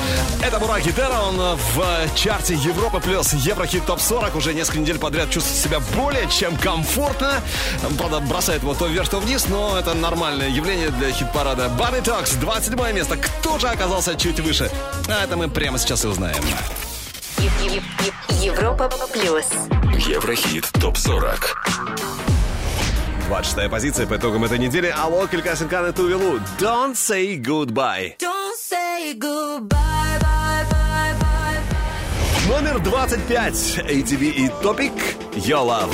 Это 0.47 0.61
Бураки 0.61 0.93
Тера, 0.93 1.23
он 1.23 1.37
в 1.57 2.15
чарте 2.15 2.55
Европа 2.55 3.01
плюс 3.01 3.33
Еврохит 3.33 3.85
ТОП 3.85 4.01
40 4.01 4.37
уже 4.37 4.55
несколько 4.55 4.79
недель 4.79 4.97
подряд 4.97 5.29
чувствует 5.29 5.59
себя 5.59 5.81
более 6.01 6.29
чем 6.31 6.57
комфортно. 6.57 7.41
Правда, 7.99 8.21
бросает 8.21 8.63
его 8.63 8.73
то 8.73 8.87
вверх, 8.87 9.09
то 9.09 9.19
вниз, 9.19 9.49
но 9.49 9.77
это 9.77 9.95
нормальное 9.95 10.49
явление 10.49 10.91
для 10.91 11.11
хит-парада. 11.11 11.67
Body 11.77 12.01
Talks, 12.01 12.39
27 12.39 12.95
место. 12.95 13.17
Кто 13.17 13.59
же 13.59 13.67
оказался 13.67 14.15
чуть 14.15 14.39
выше? 14.39 14.71
А 15.09 15.25
это 15.25 15.37
мы 15.37 15.49
прямо 15.49 15.79
сейчас 15.79 16.05
и 16.05 16.07
узнаем. 16.07 16.37
Европа 18.41 18.89
плюс. 19.13 19.47
Еврохит 20.07 20.69
ТОП-40. 20.81 21.57
26 23.27 23.69
позиция 23.69 24.07
по 24.07 24.15
итогам 24.15 24.45
этой 24.45 24.59
недели. 24.59 24.95
Алло, 24.97 25.27
Килькасинкан 25.27 25.89
и 25.89 25.93
Тувелу. 25.93 26.39
Don't 26.61 26.95
say 26.95 27.37
goodbye. 27.37 28.15
Don't 28.21 28.57
say 28.57 29.13
goodbye, 29.15 29.69
bye, 29.69 29.69
bye, 29.69 30.19
bye. 30.21 30.26
Номер 32.49 32.79
25. 32.79 33.55
ATV 33.89 34.25
и 34.31 34.49
Топик. 34.63 34.93
Your 35.35 35.67
Love. 35.67 35.91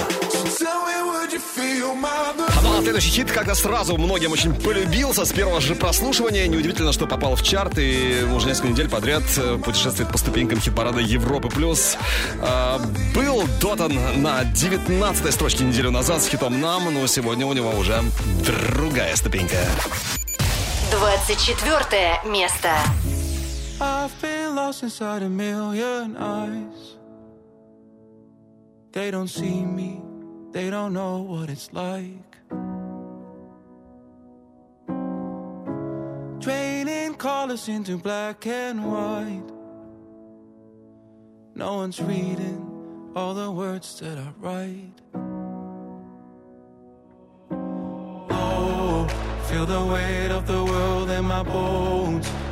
Ну, 2.62 2.78
а 2.78 2.82
следующий 2.82 3.10
хит 3.10 3.30
как-то 3.30 3.54
сразу 3.54 3.96
многим 3.96 4.32
очень 4.32 4.54
полюбился 4.54 5.24
с 5.24 5.32
первого 5.32 5.60
же 5.60 5.74
прослушивания. 5.74 6.46
Неудивительно, 6.46 6.92
что 6.92 7.06
попал 7.06 7.36
в 7.36 7.42
чарт 7.42 7.78
и 7.78 8.24
уже 8.34 8.48
несколько 8.48 8.68
недель 8.68 8.88
подряд 8.88 9.22
э, 9.36 9.58
путешествует 9.64 10.10
по 10.10 10.18
ступенькам 10.18 10.60
хит-парада 10.60 11.00
Европы+. 11.00 11.48
плюс. 11.48 11.96
Э, 12.40 12.78
Был 13.14 13.44
дотан 13.60 13.98
на 14.22 14.44
19 14.44 15.32
строчке 15.32 15.64
неделю 15.64 15.90
назад 15.90 16.22
с 16.22 16.28
хитом 16.28 16.60
«Нам», 16.60 16.92
но 16.92 17.06
сегодня 17.06 17.46
у 17.46 17.52
него 17.52 17.70
уже 17.70 18.02
другая 18.44 19.16
ступенька. 19.16 19.56
24 20.90 22.20
место. 22.26 22.68
I've 23.80 24.10
been 24.20 24.31
lost 24.72 24.82
inside 24.84 25.22
a 25.22 25.28
million 25.28 26.16
eyes. 26.16 26.96
They 28.92 29.10
don't 29.10 29.28
see 29.28 29.66
me, 29.66 30.00
they 30.50 30.70
don't 30.70 30.94
know 30.94 31.18
what 31.18 31.50
it's 31.50 31.70
like. 31.74 32.30
Draining 36.38 37.14
colors 37.16 37.68
into 37.68 37.98
black 37.98 38.46
and 38.46 38.78
white. 38.90 39.50
No 41.54 41.74
one's 41.74 42.00
reading 42.00 43.12
all 43.14 43.34
the 43.34 43.50
words 43.50 44.00
that 44.00 44.16
I 44.16 44.28
write. 44.38 44.98
Oh, 48.30 49.06
feel 49.50 49.66
the 49.66 49.84
weight 49.84 50.30
of 50.30 50.46
the 50.46 50.64
world 50.64 51.10
in 51.10 51.26
my 51.26 51.42
bones. 51.42 52.26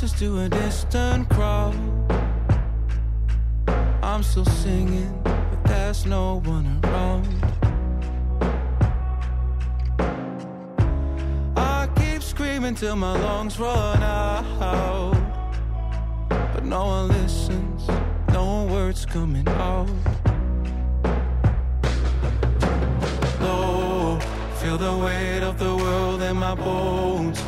Voices 0.00 0.18
to 0.20 0.40
a 0.40 0.48
distant 0.48 1.28
crowd. 1.30 1.74
I'm 4.00 4.22
still 4.22 4.44
singing, 4.44 5.20
but 5.24 5.64
there's 5.64 6.06
no 6.06 6.40
one 6.44 6.80
around. 6.84 7.26
I 11.56 11.88
keep 11.96 12.22
screaming 12.22 12.76
till 12.76 12.94
my 12.94 13.18
lungs 13.18 13.58
run 13.58 14.02
out. 14.02 15.16
But 16.28 16.64
no 16.64 16.84
one 16.86 17.08
listens, 17.08 17.88
no 18.28 18.68
words 18.70 19.04
coming 19.04 19.48
out. 19.48 19.88
Low, 23.40 24.20
feel 24.60 24.78
the 24.78 24.96
weight 24.96 25.42
of 25.42 25.58
the 25.58 25.74
world 25.74 26.22
in 26.22 26.36
my 26.36 26.54
bones. 26.54 27.47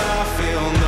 I 0.00 0.24
feel 0.36 0.87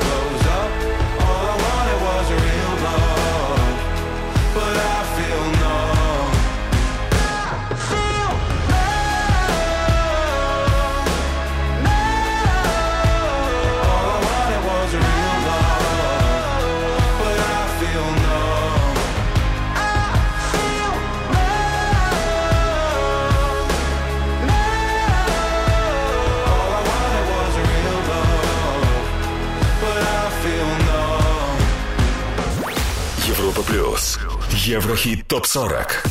Еврохит 34.70 35.26
топ 35.26 35.46
40. 35.46 36.02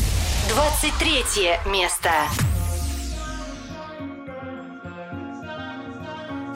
23 0.49 1.59
место. 1.65 2.09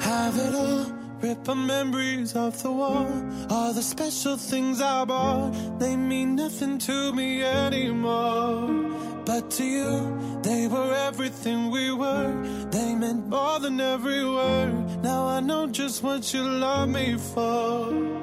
Have 0.01 0.37
it 0.37 0.55
all, 0.55 0.85
rip 1.21 1.43
the 1.43 1.55
memories 1.55 2.35
of 2.35 2.61
the 2.61 2.71
war. 2.71 3.07
All 3.49 3.73
the 3.73 3.81
special 3.81 4.37
things 4.37 4.81
I 4.81 5.05
bought, 5.05 5.51
they 5.79 5.95
mean 5.95 6.35
nothing 6.35 6.77
to 6.79 7.13
me 7.13 7.43
anymore. 7.43 8.67
But 9.25 9.51
to 9.51 9.63
you, 9.63 10.39
they 10.41 10.67
were 10.67 10.93
everything 11.07 11.71
we 11.71 11.91
were. 11.91 12.33
They 12.71 12.95
meant 12.95 13.27
more 13.27 13.59
than 13.59 13.79
every 13.79 14.25
word. 14.25 15.03
Now 15.03 15.27
I 15.27 15.39
know 15.39 15.67
just 15.67 16.03
what 16.03 16.33
you 16.33 16.43
love 16.43 16.89
me 16.89 17.17
for. 17.17 18.22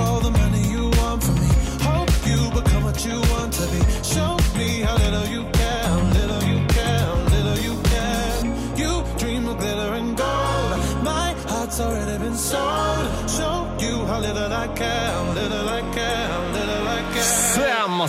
All 0.00 0.18
the 0.18 0.29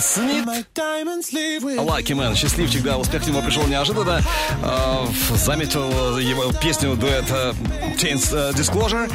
Сэм 0.00 1.22
Смит. 1.22 1.78
Лаки 1.78 2.12
Мэн, 2.12 2.34
счастливчик, 2.34 2.82
да, 2.82 2.98
успех 2.98 3.22
к 3.22 3.26
нему 3.26 3.42
пришел 3.42 3.66
неожиданно. 3.66 4.22
Э, 4.62 5.06
заметил 5.34 6.18
его 6.18 6.52
песню 6.52 6.94
дуэт 6.94 7.24
э, 7.30 7.52
Chains 7.98 8.28
э, 8.32 8.52
Disclosure, 8.52 9.10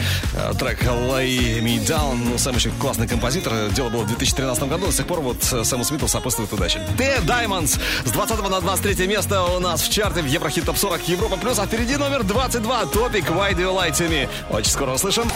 трек 0.58 0.84
Lay 0.84 1.62
Me 1.62 1.84
Down. 1.86 2.16
Ну, 2.16 2.38
Сэм 2.38 2.56
еще 2.56 2.70
классный 2.80 3.08
композитор. 3.08 3.70
Дело 3.70 3.90
было 3.90 4.04
в 4.04 4.08
2013 4.08 4.64
году. 4.64 4.92
С 4.92 4.98
тех 4.98 5.08
пор 5.08 5.22
вот 5.22 5.44
Сэму 5.44 5.84
Смиту 5.84 6.08
сопутствует 6.08 6.52
удача. 6.54 6.80
The 6.98 7.26
Diamonds 7.26 7.80
с 8.06 8.12
20 8.12 8.50
на 8.50 8.62
23 8.62 9.08
место 9.08 9.44
у 9.44 9.60
нас 9.60 9.82
в 9.82 9.92
чарте 9.92 10.22
в 10.22 10.28
Еврохит 10.28 10.66
Топ 10.66 10.78
40 10.78 11.08
Европа 11.10 11.38
Плюс. 11.38 11.60
А 11.60 11.66
впереди 11.66 11.96
номер 11.98 12.24
22. 12.24 12.86
Топик 12.88 13.30
Why 13.30 13.54
Do 13.54 13.62
You 13.62 13.76
Lie 13.76 13.92
To 13.92 14.10
Me. 14.10 14.30
Очень 14.50 14.72
скоро 14.72 14.92
услышим. 14.94 15.30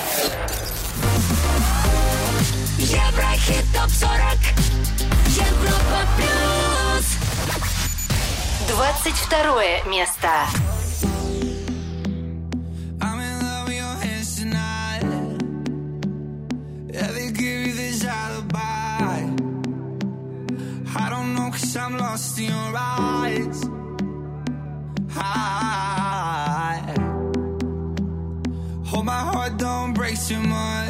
Еврохит 2.78 3.66
ТОП-40 3.74 4.71
Европа 5.37 6.01
плюс 6.17 7.07
22 8.69 9.89
место. 9.89 10.29
I'm 13.01 13.21
in 13.21 13.41
love 13.43 13.69
with 13.69 13.77
your 13.77 13.97
hands 14.05 14.37
tonight. 14.37 15.05
Yeah, 16.93 17.11
they 17.13 17.31
give 17.31 17.67
you 17.67 17.75
this 17.75 18.05
alibi. 18.05 19.31
I 20.99 21.11
don't 21.11 21.35
know, 21.35 21.51
cause 21.51 21.77
I'm 21.77 21.99
lost 21.99 22.39
in 22.39 22.47
your 22.47 22.73
eyes. 22.77 23.63
I 25.19 26.95
hope 28.85 29.05
my 29.05 29.13
heart 29.13 29.59
don't 29.59 29.93
break 29.95 30.17
too 30.27 30.41
much. 30.41 30.90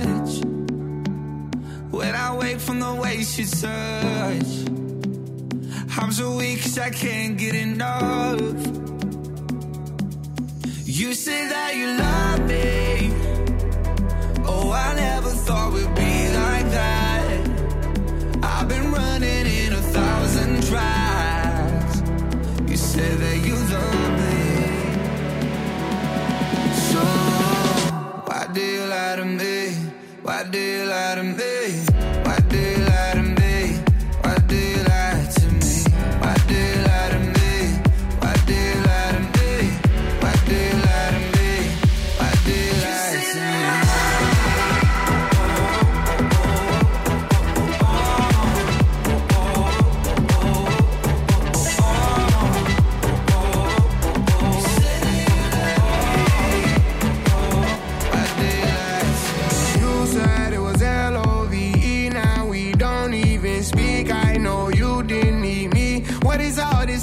When 2.02 2.16
I 2.16 2.36
wake 2.36 2.60
from 2.60 2.80
the 2.80 2.95
way 2.95 3.18
you 3.18 3.45
touch, 3.45 4.52
I'm 5.99 6.12
so 6.12 6.36
weak 6.36 6.64
cause 6.64 6.80
I 6.80 6.89
can't 6.89 7.38
get 7.38 7.54
enough. 7.54 8.41
You 10.86 11.14
say 11.14 11.47
that 11.47 11.76
you 11.76 11.88
love 12.06 12.39
me. 12.47 13.14
Oh, 14.47 14.72
I 14.72 14.95
never 14.95 15.30
thought 15.30 15.74
we'd 15.74 15.93
be 15.93 16.16
like 16.41 16.68
that. 16.80 17.68
I've 18.41 18.68
been 18.68 18.91
running 18.91 19.45
in 19.62 19.74
a 19.74 19.84
thousand 19.97 20.64
tracks. 20.70 22.02
You 22.68 22.78
say 22.78 23.10
that 23.24 23.38
you 23.45 23.56
love 23.76 24.12
me. 24.24 25.12
So 26.89 27.02
why 28.28 28.47
do 28.52 28.62
you 28.62 28.86
lie 28.88 29.16
to 29.18 29.26
me? 29.26 29.76
Why 30.24 30.43
do 30.49 30.60
you 30.60 30.86
lie 30.86 31.16
to 31.16 31.24
me? 31.24 31.91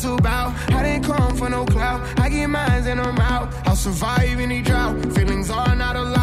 All 0.05 0.19
about? 0.19 0.55
I 0.71 0.83
didn't 0.83 1.05
come 1.05 1.37
for 1.37 1.49
no 1.49 1.65
clout. 1.65 2.01
I 2.19 2.29
get 2.29 2.47
mines 2.49 2.87
and 2.87 3.01
I'm 3.01 3.19
out. 3.19 3.53
I'll 3.67 3.77
survive 3.77 4.39
any 4.41 4.63
drought. 4.63 4.95
Feelings 5.15 5.51
are 5.51 5.75
not 5.75 5.97
allowed. 5.97 6.18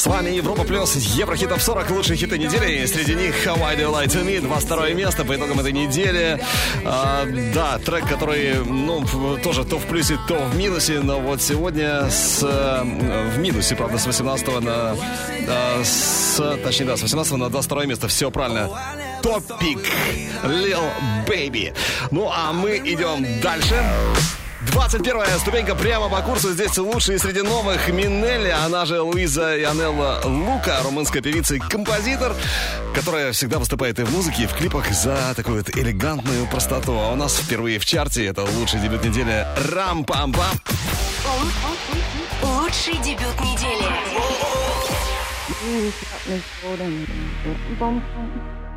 С 0.00 0.06
вами 0.06 0.30
Европа 0.30 0.64
Плюс, 0.64 0.96
Еврохит 0.96 1.50
Топ 1.50 1.60
40, 1.60 1.90
лучшие 1.90 2.16
хиты 2.16 2.38
недели. 2.38 2.82
И 2.82 2.86
среди 2.86 3.14
них 3.14 3.46
How 3.46 3.62
I 3.62 3.76
Do 3.76 3.82
You 3.82 3.92
Lie 3.92 4.06
To 4.06 4.24
Me, 4.24 4.40
22 4.40 4.88
место 4.92 5.26
по 5.26 5.36
итогам 5.36 5.60
этой 5.60 5.72
недели. 5.72 6.40
А, 6.86 7.26
да, 7.52 7.76
трек, 7.76 8.08
который, 8.08 8.64
ну, 8.64 9.04
тоже 9.42 9.62
то 9.66 9.78
в 9.78 9.84
плюсе, 9.84 10.18
то 10.26 10.36
в 10.36 10.56
минусе, 10.56 11.00
но 11.00 11.20
вот 11.20 11.42
сегодня 11.42 12.08
с, 12.08 12.42
э, 12.42 13.30
в 13.34 13.38
минусе, 13.40 13.76
правда, 13.76 13.98
с 13.98 14.06
18 14.06 14.60
на... 14.62 14.96
э, 15.38 15.84
с, 15.84 16.58
точнее, 16.64 16.86
да, 16.86 16.96
с 16.96 17.02
18 17.02 17.32
на 17.34 17.50
22 17.50 17.84
место, 17.84 18.08
все 18.08 18.30
правильно. 18.30 18.70
Топик 19.22 19.80
Lil 20.44 20.80
Baby. 21.26 21.74
Ну, 22.10 22.30
а 22.34 22.54
мы 22.54 22.78
идем 22.78 23.26
дальше. 23.42 23.74
21 24.70 25.38
ступенька 25.38 25.74
прямо 25.74 26.08
по 26.08 26.20
курсу. 26.22 26.52
Здесь 26.52 26.76
лучшие 26.78 27.18
среди 27.18 27.42
новых 27.42 27.88
Минелли, 27.88 28.50
она 28.50 28.84
же 28.84 29.00
Луиза 29.00 29.56
Янелла 29.56 30.20
Лука, 30.24 30.80
румынская 30.84 31.22
певица 31.22 31.54
и 31.56 31.58
композитор, 31.58 32.34
которая 32.94 33.32
всегда 33.32 33.58
выступает 33.58 33.98
и 33.98 34.04
в 34.04 34.12
музыке, 34.12 34.44
и 34.44 34.46
в 34.46 34.52
клипах 34.54 34.90
за 34.90 35.34
такую 35.34 35.58
вот 35.58 35.76
элегантную 35.76 36.46
простоту. 36.46 36.92
А 36.98 37.12
у 37.12 37.16
нас 37.16 37.36
впервые 37.36 37.78
в 37.78 37.84
чарте 37.84 38.26
это 38.26 38.42
лучший 38.42 38.80
дебют 38.80 39.04
недели 39.04 39.46
Рам-пам-пам. 39.72 40.54
Лучший 42.42 42.94
дебют 42.98 43.40
недели. 43.40 43.88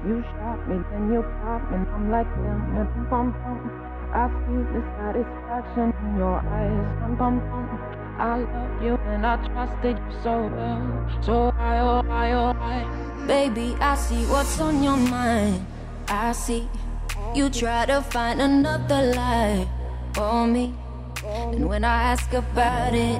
You 0.05 0.21
shot 0.21 0.67
me 0.67 0.83
then 0.91 1.13
you 1.13 1.23
pop 1.39 1.71
me, 1.71 1.77
I'm 1.77 2.11
like 2.11 2.27
bum 2.35 3.07
bum 3.09 3.31
bum. 3.31 3.92
I 4.14 4.30
see 4.30 4.61
the 4.70 4.82
satisfaction 4.97 5.93
in 6.05 6.18
your 6.18 6.38
eyes, 6.38 6.99
bum 7.01 7.16
bum 7.18 7.39
bum. 7.39 7.66
I 8.20 8.38
love 8.38 8.84
you 8.84 8.93
and 9.09 9.26
I 9.26 9.38
trusted 9.47 9.97
you 9.97 10.14
so 10.22 10.45
well, 10.53 11.09
so 11.24 11.53
I 11.57 11.80
oh 11.80 12.05
I 12.07 12.32
oh 12.34 12.53
I. 12.53 13.26
Baby, 13.26 13.76
I 13.82 13.95
see 13.95 14.24
what's 14.26 14.59
on 14.61 14.84
your 14.84 14.97
mind. 14.97 15.66
I 16.07 16.32
see 16.34 16.70
you 17.34 17.49
try 17.49 17.88
to 17.88 18.01
find 18.01 18.39
another 18.39 19.14
lie 19.16 19.68
for 20.14 20.45
me. 20.45 20.76
And 21.26 21.68
when 21.68 21.84
I 21.84 22.14
ask 22.14 22.32
about 22.34 22.93
it, 22.93 23.20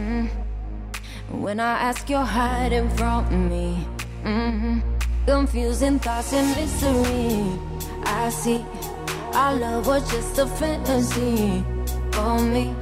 mm, 0.00 0.30
when 1.30 1.60
I 1.60 1.72
ask, 1.90 2.08
you're 2.08 2.24
hiding 2.24 2.88
from 2.96 3.50
me. 3.50 3.86
hmm 4.22 4.80
Confusing 5.26 5.98
thoughts 5.98 6.32
and 6.32 6.48
mystery. 6.56 7.44
I 8.04 8.30
see 8.30 8.64
our 9.34 9.56
love 9.56 9.86
was 9.86 10.10
just 10.10 10.38
a 10.38 10.46
fantasy 10.46 11.64
for 12.12 12.38
me. 12.38 12.74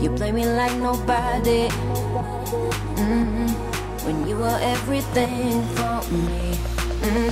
You 0.00 0.10
play 0.10 0.32
me 0.32 0.44
like 0.44 0.76
nobody. 0.78 1.68
hmm 2.98 3.46
When 4.04 4.26
you 4.28 4.36
were 4.36 4.58
everything 4.60 5.62
for 5.76 6.02
me. 6.10 6.56
hmm 7.02 7.30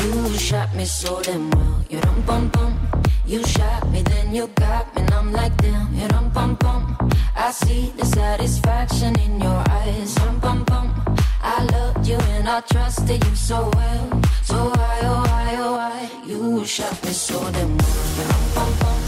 You 0.00 0.38
shot 0.38 0.74
me 0.74 0.84
so 0.84 1.20
damn 1.22 1.50
well. 1.50 1.84
You 1.90 2.00
dum 2.00 2.22
bum 2.22 2.48
bum. 2.48 2.78
You 3.26 3.44
shot 3.44 3.90
me, 3.90 4.02
then 4.02 4.34
you 4.34 4.46
got 4.54 4.94
me, 4.94 5.02
and 5.02 5.12
I'm 5.12 5.32
like 5.32 5.56
damn. 5.58 5.92
You 5.94 6.08
dum 6.08 6.30
bum 6.30 6.54
bum. 6.54 6.96
I 7.34 7.50
see 7.50 7.92
the 7.96 8.06
satisfaction 8.06 9.18
in 9.20 9.40
your 9.40 9.62
eyes. 9.68 10.14
Dum 10.14 10.38
bum 10.38 10.64
bum. 10.64 11.15
I 11.48 11.62
loved 11.62 12.06
you 12.08 12.18
and 12.34 12.48
I 12.48 12.60
trusted 12.60 13.24
you 13.24 13.36
so 13.36 13.70
well. 13.76 14.22
So 14.42 14.56
why, 14.74 14.98
oh 15.02 15.22
why, 15.28 15.54
oh 15.58 15.72
why? 15.78 16.10
You 16.26 16.64
shot 16.64 16.96
me 17.04 17.12
so 17.12 17.38
damn 17.52 17.76
well. 17.78 18.38
Bum 18.54 18.72
bum. 18.80 18.98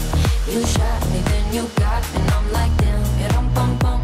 You 0.47 0.65
shot 0.65 1.01
me, 1.11 1.19
then 1.29 1.53
you 1.53 1.63
got 1.75 2.03
me, 2.13 2.21
and 2.21 2.31
I'm 2.31 2.51
like 2.53 2.75
damn. 2.77 3.03
You 3.21 3.27
dum 3.27 3.53
bum 3.53 3.77
bum. 3.79 4.01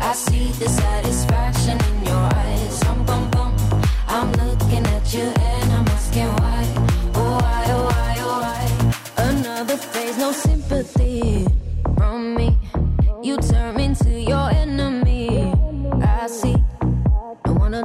I 0.00 0.12
see 0.14 0.46
the 0.60 0.68
satisfaction 0.68 1.76
in 1.88 2.06
your 2.06 2.24
eyes. 2.42 2.80
Dum 2.80 3.04
bum 3.04 3.30
bum. 3.30 3.52
I'm 4.08 4.32
looking 4.32 4.86
at 4.86 5.12
you 5.12 5.26
and 5.52 5.72
I'm 5.76 5.86
asking 5.88 6.30
why. 6.40 6.64
Oh 7.16 7.38
why, 7.42 7.64
oh 7.76 7.84
why, 7.90 8.14
oh 8.28 8.38
why? 8.44 9.24
Another 9.28 9.76
phase, 9.76 10.16
no 10.16 10.32
sympathy 10.32 11.43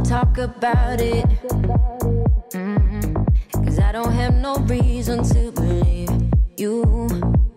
talk 0.03 0.37
about 0.37 1.01
it. 1.01 1.25
Mm-hmm. 2.53 3.63
Cause 3.63 3.79
I 3.79 3.91
don't 3.91 4.11
have 4.11 4.35
no 4.35 4.55
reason 4.67 5.23
to 5.23 5.51
believe 5.51 6.09
you. 6.57 7.07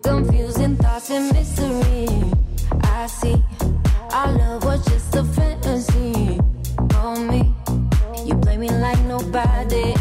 Confusing 0.03 0.75
thoughts 0.77 1.09
and 1.09 1.31
mystery. 1.33 2.07
I 2.81 3.07
see. 3.07 3.43
Our 4.11 4.31
love 4.33 4.65
was 4.65 4.85
just 4.85 5.15
a 5.15 5.23
fantasy. 5.23 6.39
On 6.95 7.27
me. 7.27 7.53
You 8.25 8.35
play 8.37 8.57
me 8.57 8.69
like 8.69 8.99
nobody. 9.01 9.93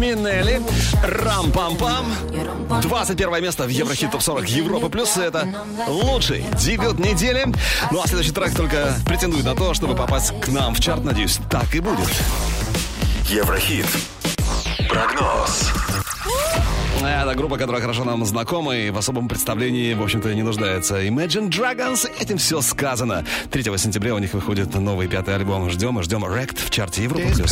Минелли, 0.00 0.62
Рам-пам-пам. 1.04 2.06
21 2.80 3.42
место 3.42 3.64
в 3.64 3.68
Еврохит 3.68 4.10
Топ 4.10 4.22
40 4.22 4.48
Европы 4.48 4.88
Плюс. 4.88 5.18
Это 5.18 5.46
лучший 5.86 6.42
дебют 6.58 6.98
недели. 6.98 7.46
Ну 7.90 8.00
а 8.02 8.06
следующий 8.06 8.32
трек 8.32 8.56
только 8.56 8.94
претендует 9.04 9.44
на 9.44 9.54
то, 9.54 9.74
чтобы 9.74 9.94
попасть 9.94 10.32
к 10.40 10.48
нам 10.48 10.74
в 10.74 10.80
чарт. 10.80 11.04
Надеюсь, 11.04 11.38
так 11.50 11.74
и 11.74 11.80
будет. 11.80 12.08
Еврохит. 13.28 13.86
Прогноз. 14.88 15.70
Это 17.02 17.34
группа, 17.34 17.56
которая 17.56 17.80
хорошо 17.80 18.04
нам 18.04 18.24
знакома 18.26 18.76
и 18.76 18.90
в 18.90 18.98
особом 18.98 19.26
представлении, 19.28 19.94
в 19.94 20.02
общем-то, 20.02 20.34
не 20.34 20.42
нуждается. 20.42 21.02
Imagine 21.06 21.48
Dragons, 21.48 22.06
этим 22.20 22.36
все 22.36 22.60
сказано. 22.60 23.24
3 23.50 23.62
сентября 23.78 24.14
у 24.14 24.18
них 24.18 24.34
выходит 24.34 24.74
новый 24.74 25.08
пятый 25.08 25.34
альбом. 25.34 25.70
Ждем 25.70 25.98
и 25.98 26.02
ждем 26.02 26.24
Рект 26.26 26.58
в 26.58 26.70
чарте 26.70 27.04
Европа 27.04 27.26
Плюс. 27.26 27.50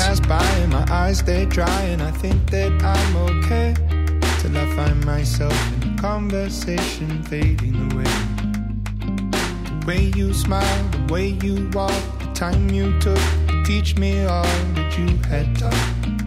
The 9.88 9.96
way 9.96 10.12
you 10.14 10.34
smile, 10.34 10.84
the 10.92 11.10
way 11.10 11.28
you 11.42 11.70
walk, 11.72 11.90
the 12.18 12.26
time 12.34 12.68
you 12.68 12.92
took 13.00 13.18
to 13.48 13.64
teach 13.64 13.96
me 13.96 14.26
all 14.26 14.44
that 14.74 14.98
you 14.98 15.16
had 15.30 15.56
taught. 15.58 16.17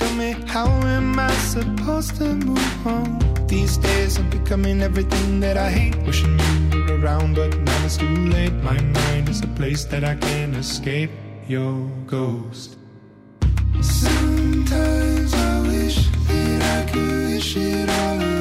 Tell 0.00 0.14
me, 0.14 0.32
how 0.46 0.66
am 0.96 1.18
I 1.18 1.30
supposed 1.52 2.16
to 2.16 2.32
move 2.32 2.86
on? 2.86 3.18
These 3.46 3.76
days 3.76 4.16
I'm 4.16 4.30
becoming 4.30 4.80
everything 4.80 5.40
that 5.40 5.58
I 5.58 5.68
hate. 5.68 5.94
Wishing 6.06 6.40
you 6.72 6.84
were 6.86 6.98
around, 6.98 7.34
but 7.34 7.54
now 7.58 7.84
it's 7.84 7.98
too 7.98 8.08
late. 8.08 8.54
My 8.64 8.80
mind 8.80 9.28
is 9.28 9.42
a 9.42 9.46
place 9.48 9.84
that 9.84 10.02
I 10.02 10.14
can't 10.14 10.56
escape 10.56 11.10
your 11.48 11.86
ghost. 12.06 12.78
Sometimes 13.82 15.34
I 15.34 15.60
wish 15.68 16.08
that 16.28 16.62
I 16.78 16.90
could 16.90 17.34
wish 17.34 17.56
it 17.58 17.90
all 17.90 18.16
away. 18.22 18.39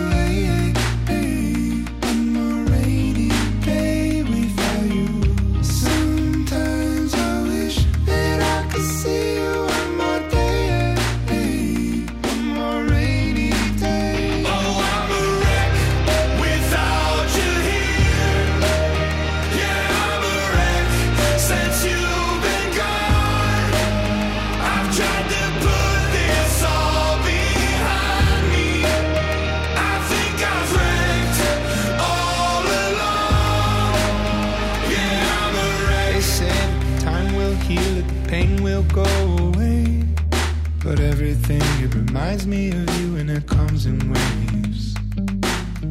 Everything, 41.29 41.61
it 41.83 41.93
reminds 41.93 42.47
me 42.47 42.69
of 42.69 43.01
you 43.01 43.17
and 43.17 43.29
it 43.29 43.45
comes 43.45 43.85
in 43.85 43.99
waves. 44.11 44.95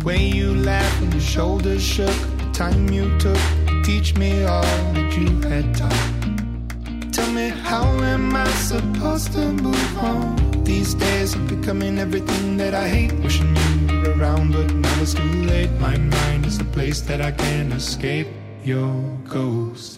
Way 0.04 0.26
you 0.26 0.52
laughed 0.52 1.00
and 1.02 1.12
your 1.12 1.22
shoulders 1.22 1.82
shook, 1.82 2.18
the 2.38 2.50
time 2.52 2.90
you 2.90 3.06
took 3.18 3.38
to 3.66 3.82
teach 3.84 4.16
me 4.16 4.44
all 4.44 4.62
that 4.94 5.16
you 5.16 5.28
had 5.48 5.76
taught. 5.76 7.12
Tell 7.12 7.30
me, 7.30 7.50
how 7.50 7.84
am 7.84 8.34
I 8.34 8.48
supposed 8.48 9.32
to 9.34 9.52
move 9.52 9.98
on? 9.98 10.64
These 10.64 10.94
days 10.94 11.34
I'm 11.34 11.46
becoming 11.46 11.98
everything 11.98 12.56
that 12.56 12.74
I 12.74 12.88
hate. 12.88 13.12
Wishing 13.20 13.54
you 13.54 14.02
were 14.02 14.18
around, 14.18 14.52
but 14.52 14.72
now 14.74 15.00
it's 15.02 15.14
too 15.14 15.22
late. 15.22 15.70
My 15.78 15.96
mind 15.96 16.46
is 16.46 16.58
a 16.60 16.64
place 16.64 17.00
that 17.02 17.20
I 17.20 17.30
can't 17.30 17.72
escape 17.72 18.28
your 18.64 18.92
ghost. 19.28 19.97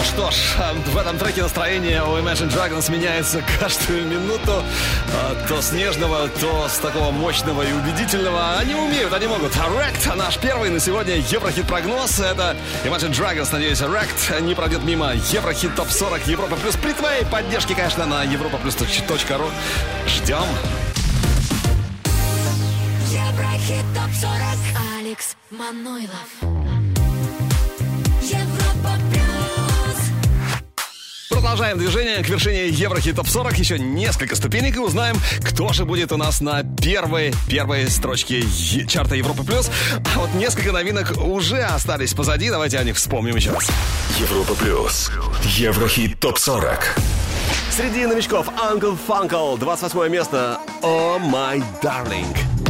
Ну 0.00 0.06
что 0.06 0.30
ж, 0.30 0.56
в 0.86 0.96
этом 0.96 1.18
треке 1.18 1.42
настроение 1.42 2.02
у 2.02 2.16
Imagine 2.16 2.50
Dragons 2.50 2.90
меняется 2.90 3.42
каждую 3.60 4.06
минуту. 4.06 4.64
А, 5.12 5.46
То 5.46 5.60
с 5.60 5.72
нежного, 5.72 6.26
то 6.40 6.66
с 6.70 6.78
такого 6.78 7.10
мощного 7.10 7.60
и 7.60 7.70
убедительного. 7.70 8.56
Они 8.56 8.74
умеют, 8.74 9.12
они 9.12 9.26
могут. 9.26 9.52
Wrecked, 9.52 10.16
наш 10.16 10.38
первый 10.38 10.70
на 10.70 10.80
сегодня 10.80 11.16
Еврохит-прогноз. 11.16 12.18
Это 12.18 12.56
Imagine 12.84 13.10
Dragons, 13.10 13.48
надеюсь, 13.52 13.82
Wrecked 13.82 14.40
не 14.40 14.54
пройдет 14.54 14.82
мимо 14.84 15.12
Еврохит 15.32 15.74
ТОП-40 15.76 16.30
Европа 16.30 16.56
Плюс. 16.56 16.76
При 16.76 16.94
твоей 16.94 17.26
поддержке, 17.26 17.74
конечно, 17.74 18.06
на 18.06 18.24
europaplus.ru. 18.24 19.50
Ждем. 20.06 20.46
Еврохит 23.10 23.84
ТОП-40 23.94 24.98
Алекс 24.98 25.36
Манойлов 25.50 26.59
Продолжаем 31.50 31.78
движение 31.78 32.22
к 32.22 32.28
вершине 32.28 32.68
Еврохит 32.68 33.16
ТОП 33.16 33.26
40. 33.26 33.58
Еще 33.58 33.76
несколько 33.76 34.36
ступенек 34.36 34.76
и 34.76 34.78
узнаем, 34.78 35.16
кто 35.40 35.72
же 35.72 35.84
будет 35.84 36.12
у 36.12 36.16
нас 36.16 36.40
на 36.40 36.62
первой, 36.62 37.34
первой 37.48 37.90
строчке 37.90 38.44
чарта 38.86 39.16
Европа 39.16 39.42
Плюс. 39.42 39.68
А 40.14 40.20
вот 40.20 40.32
несколько 40.34 40.70
новинок 40.70 41.12
уже 41.16 41.60
остались 41.62 42.14
позади. 42.14 42.50
Давайте 42.50 42.78
о 42.78 42.84
них 42.84 42.94
вспомним 42.94 43.34
еще 43.34 43.50
раз. 43.50 43.68
Европа 44.20 44.54
плюс. 44.54 45.10
Еврохит 45.42 46.20
топ 46.20 46.38
40. 46.38 46.96
Среди 47.76 48.06
новичков 48.06 48.46
Uncle 48.50 48.96
Funkle, 49.08 49.58
28 49.58 50.08
место. 50.08 50.60
Oh 50.82 51.18
my 51.18 51.60
darling. 51.82 52.69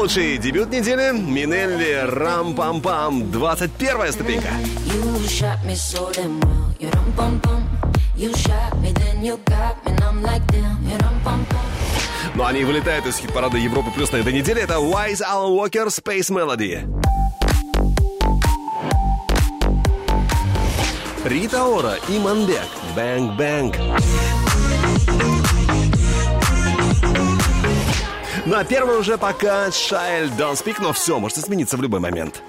Лучший 0.00 0.38
дебют 0.38 0.70
недели 0.70 1.12
Минелли 1.12 2.06
Рам-Пам-Пам, 2.06 3.30
21 3.30 4.12
ступенька. 4.12 4.48
Но 12.34 12.46
они 12.46 12.64
вылетают 12.64 13.04
из 13.04 13.18
хит-парада 13.18 13.58
Европы 13.58 13.90
Плюс 13.90 14.10
на 14.10 14.16
этой 14.16 14.32
неделе. 14.32 14.62
Это 14.62 14.76
Wise 14.76 15.20
Alan 15.20 15.54
Walker 15.54 15.88
Space 15.88 16.30
Melody. 16.30 16.80
Рита 21.26 21.64
Ора 21.64 21.96
и 22.08 22.18
Манбек 22.18 22.64
Бэнг 22.96 23.36
Бэнг. 23.36 23.76
Ну 28.50 28.56
а 28.56 28.64
первый 28.64 28.98
уже 28.98 29.16
пока 29.16 29.68
Child 29.68 30.36
Don't 30.36 30.54
Speak, 30.54 30.78
но 30.80 30.92
все 30.92 31.20
может 31.20 31.38
измениться 31.38 31.76
в 31.76 31.82
любой 31.82 32.00
момент. 32.00 32.42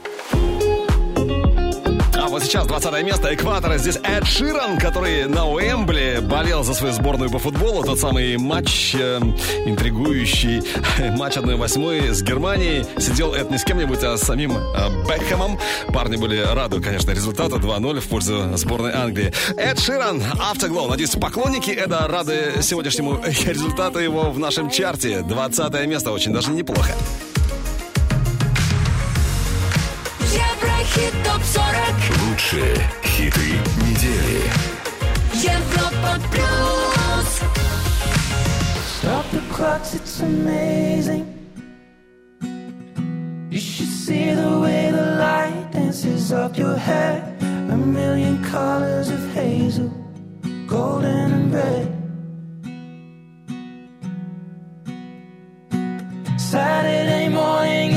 А 2.21 2.27
вот 2.27 2.43
сейчас 2.43 2.67
20 2.67 3.03
место 3.03 3.33
экватора. 3.33 3.79
Здесь 3.79 3.97
Эд 4.03 4.27
Ширан, 4.27 4.77
который 4.77 5.25
на 5.25 5.47
Уэмбли 5.47 6.19
болел 6.21 6.63
за 6.63 6.75
свою 6.75 6.93
сборную 6.93 7.31
по 7.31 7.39
футболу. 7.39 7.83
Тот 7.83 7.99
самый 7.99 8.37
матч, 8.37 8.93
э, 8.93 9.17
интригующий 9.65 10.61
матч 11.17 11.37
1-8 11.37 12.13
с 12.13 12.21
Германией. 12.21 12.85
Сидел 12.99 13.33
Эд 13.33 13.49
не 13.49 13.57
с 13.57 13.63
кем-нибудь, 13.63 14.03
а 14.03 14.17
с 14.17 14.21
самим 14.21 14.55
э, 14.55 15.07
Бекхэмом. 15.09 15.57
Парни 15.91 16.15
были 16.15 16.37
рады, 16.37 16.79
конечно, 16.79 17.09
результату 17.09 17.57
2-0 17.57 17.99
в 18.01 18.07
пользу 18.07 18.55
сборной 18.55 18.93
Англии. 18.93 19.33
Эд 19.57 19.79
Ширан, 19.79 20.21
Afterglow. 20.21 20.87
Надеюсь, 20.87 21.15
поклонники 21.15 21.71
Эда 21.71 22.07
рады 22.07 22.61
сегодняшнему 22.61 23.19
результату 23.25 23.97
его 23.97 24.29
в 24.29 24.37
нашем 24.37 24.69
чарте. 24.69 25.21
20 25.21 25.87
место, 25.87 26.11
очень 26.11 26.31
даже 26.31 26.51
неплохо. 26.51 26.91
Еврохит 30.80 31.12
ТОП-40 31.24 32.28
Лучшие 32.28 32.76
хиты 33.04 33.58
недели. 33.84 34.42
Европа 35.34 36.18
плюс 36.30 37.40
Stop 38.98 39.24
the 39.32 39.40
clocks, 39.52 39.94
it's 39.94 40.20
amazing. 40.20 41.26
You 43.50 43.58
should 43.58 43.88
see 43.88 44.32
the 44.32 44.58
way 44.60 44.90
the 44.90 45.16
light 45.18 45.70
dances 45.72 46.32
up 46.32 46.56
your 46.56 46.76
hair. 46.76 47.22
A 47.70 47.76
million 47.76 48.42
colors 48.44 49.10
of 49.10 49.20
hazel, 49.34 49.90
golden 50.66 51.32
and 51.32 51.54
red. 51.54 51.92
Saturday 56.38 57.28
morning 57.28 57.89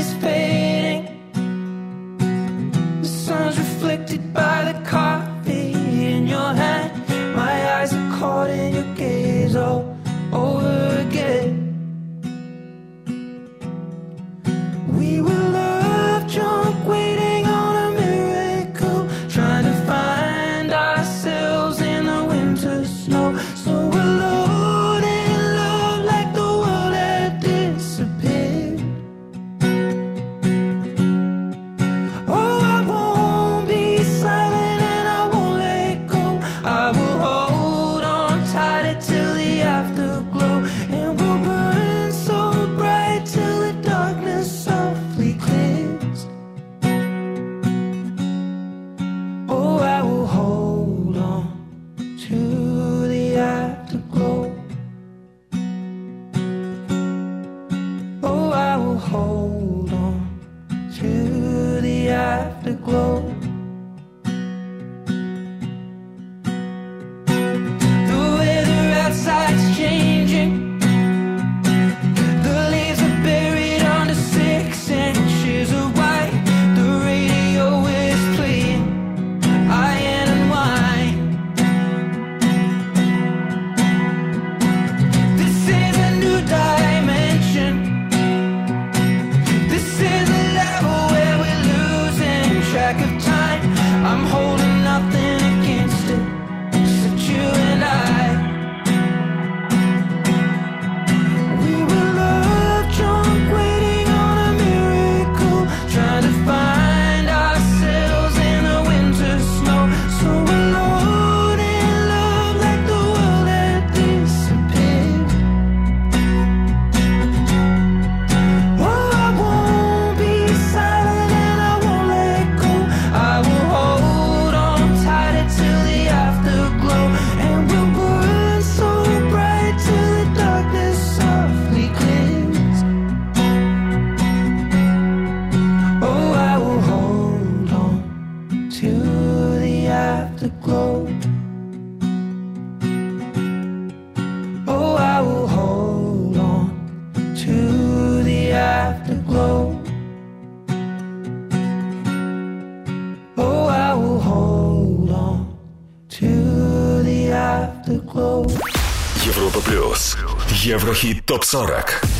ТОП-40. 161.35 162.15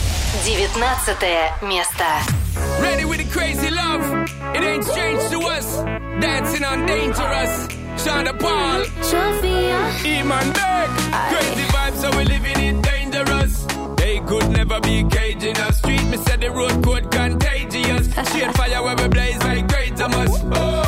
19 0.77 1.69
место. 1.69 2.03
Ready 2.81 3.05
with 3.05 3.19
the 3.19 3.29
crazy 3.31 3.69
love. 3.69 4.03
It 4.53 4.61
ain't 4.61 4.83
strange 4.83 5.21
to 5.29 5.39
us. 5.39 5.77
Dancing 6.19 6.65
on 6.65 6.85
dangerous. 6.85 7.67
Shonda 7.95 8.37
Paul. 8.37 8.83
Sophia. 9.01 9.79
Iman 10.03 10.51
Beck. 10.51 10.89
Crazy 11.31 11.63
vibes, 11.71 11.97
so 12.01 12.09
we 12.17 12.25
living 12.25 12.59
it 12.59 12.81
dangerous. 12.81 13.65
They 13.95 14.19
could 14.19 14.49
never 14.49 14.81
be 14.81 15.05
caged 15.05 15.43
in 15.43 15.55
a 15.55 15.71
Street, 15.71 16.03
me 16.09 16.17
said 16.17 16.41
the 16.41 16.51
road 16.51 16.83
contagious. 17.09 18.13
Shade 18.33 18.53
fire 18.57 18.83
where 18.83 18.97
we 18.97 19.07
blaze 19.07 19.41
like 19.43 19.67
great 19.69 19.93
Oh. 19.97 20.84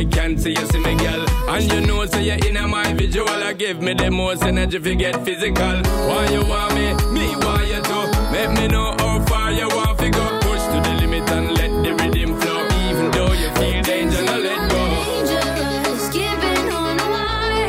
I 0.00 0.04
can't 0.06 0.40
see 0.40 0.52
you 0.52 0.66
see 0.68 0.78
me, 0.78 0.96
girl. 0.96 1.28
And 1.50 1.70
you 1.70 1.80
know, 1.82 2.06
say 2.06 2.22
you're 2.24 2.38
in 2.46 2.70
my 2.70 2.90
visual. 2.94 3.28
I 3.28 3.52
give 3.52 3.82
me 3.82 3.92
the 3.92 4.10
most 4.10 4.42
energy 4.42 4.78
if 4.78 4.86
you 4.86 4.94
get 4.94 5.22
physical. 5.26 5.82
Why 6.08 6.26
you 6.32 6.42
want 6.42 6.74
me? 6.74 6.94
Me 7.12 7.36
want 7.36 7.68
you 7.68 7.82
to. 7.82 8.30
Make 8.32 8.50
me 8.58 8.68
know 8.68 8.94
how 8.98 9.22
far 9.26 9.52
you 9.52 9.68
want 9.68 9.98
to 9.98 10.08
go. 10.08 10.38
Push 10.40 10.62
to 10.72 10.80
the 10.80 10.94
limit 11.00 11.30
and 11.30 11.52
let 11.52 11.70
the 11.84 11.92
rhythm 12.02 12.40
flow. 12.40 12.66
Even 12.88 13.10
though 13.10 13.32
you 13.34 13.50
feel 13.60 13.82
danger, 13.82 14.22
now 14.24 14.38
let 14.38 14.70
go. 14.70 14.80
Dangerous, 15.28 16.08
keeping 16.08 16.72
on 16.72 16.96
the 16.96 17.04
wire, 17.12 17.68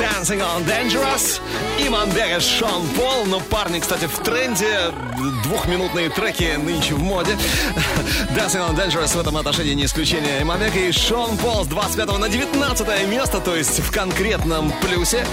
dancing 0.00 0.40
on 0.40 0.64
dangerous, 0.64 1.40
Иман 1.86 2.10
Бегас, 2.10 2.44
Шон 2.44 2.86
Пол. 2.96 3.24
Ну, 3.26 3.40
парни, 3.40 3.80
кстати, 3.80 4.06
в 4.06 4.18
тренде. 4.18 4.92
Двухминутные 5.44 6.10
треки 6.10 6.56
нынче 6.56 6.94
в 6.94 7.02
моде. 7.02 7.32
Dancing 8.36 8.68
on 8.68 8.76
Dangerous 8.76 9.16
в 9.16 9.20
этом 9.20 9.36
отношении 9.36 9.74
не 9.74 9.84
исключение. 9.86 10.42
Иман 10.42 10.60
Бег 10.60 10.76
и 10.76 10.92
Шон 10.92 11.36
Пол 11.38 11.64
с 11.64 11.66
25 11.66 12.18
на 12.18 12.28
19 12.28 13.08
место, 13.08 13.40
то 13.40 13.56
есть 13.56 13.80
в 13.80 13.90
конкретном 13.90 14.72
плюсе. 14.80 15.26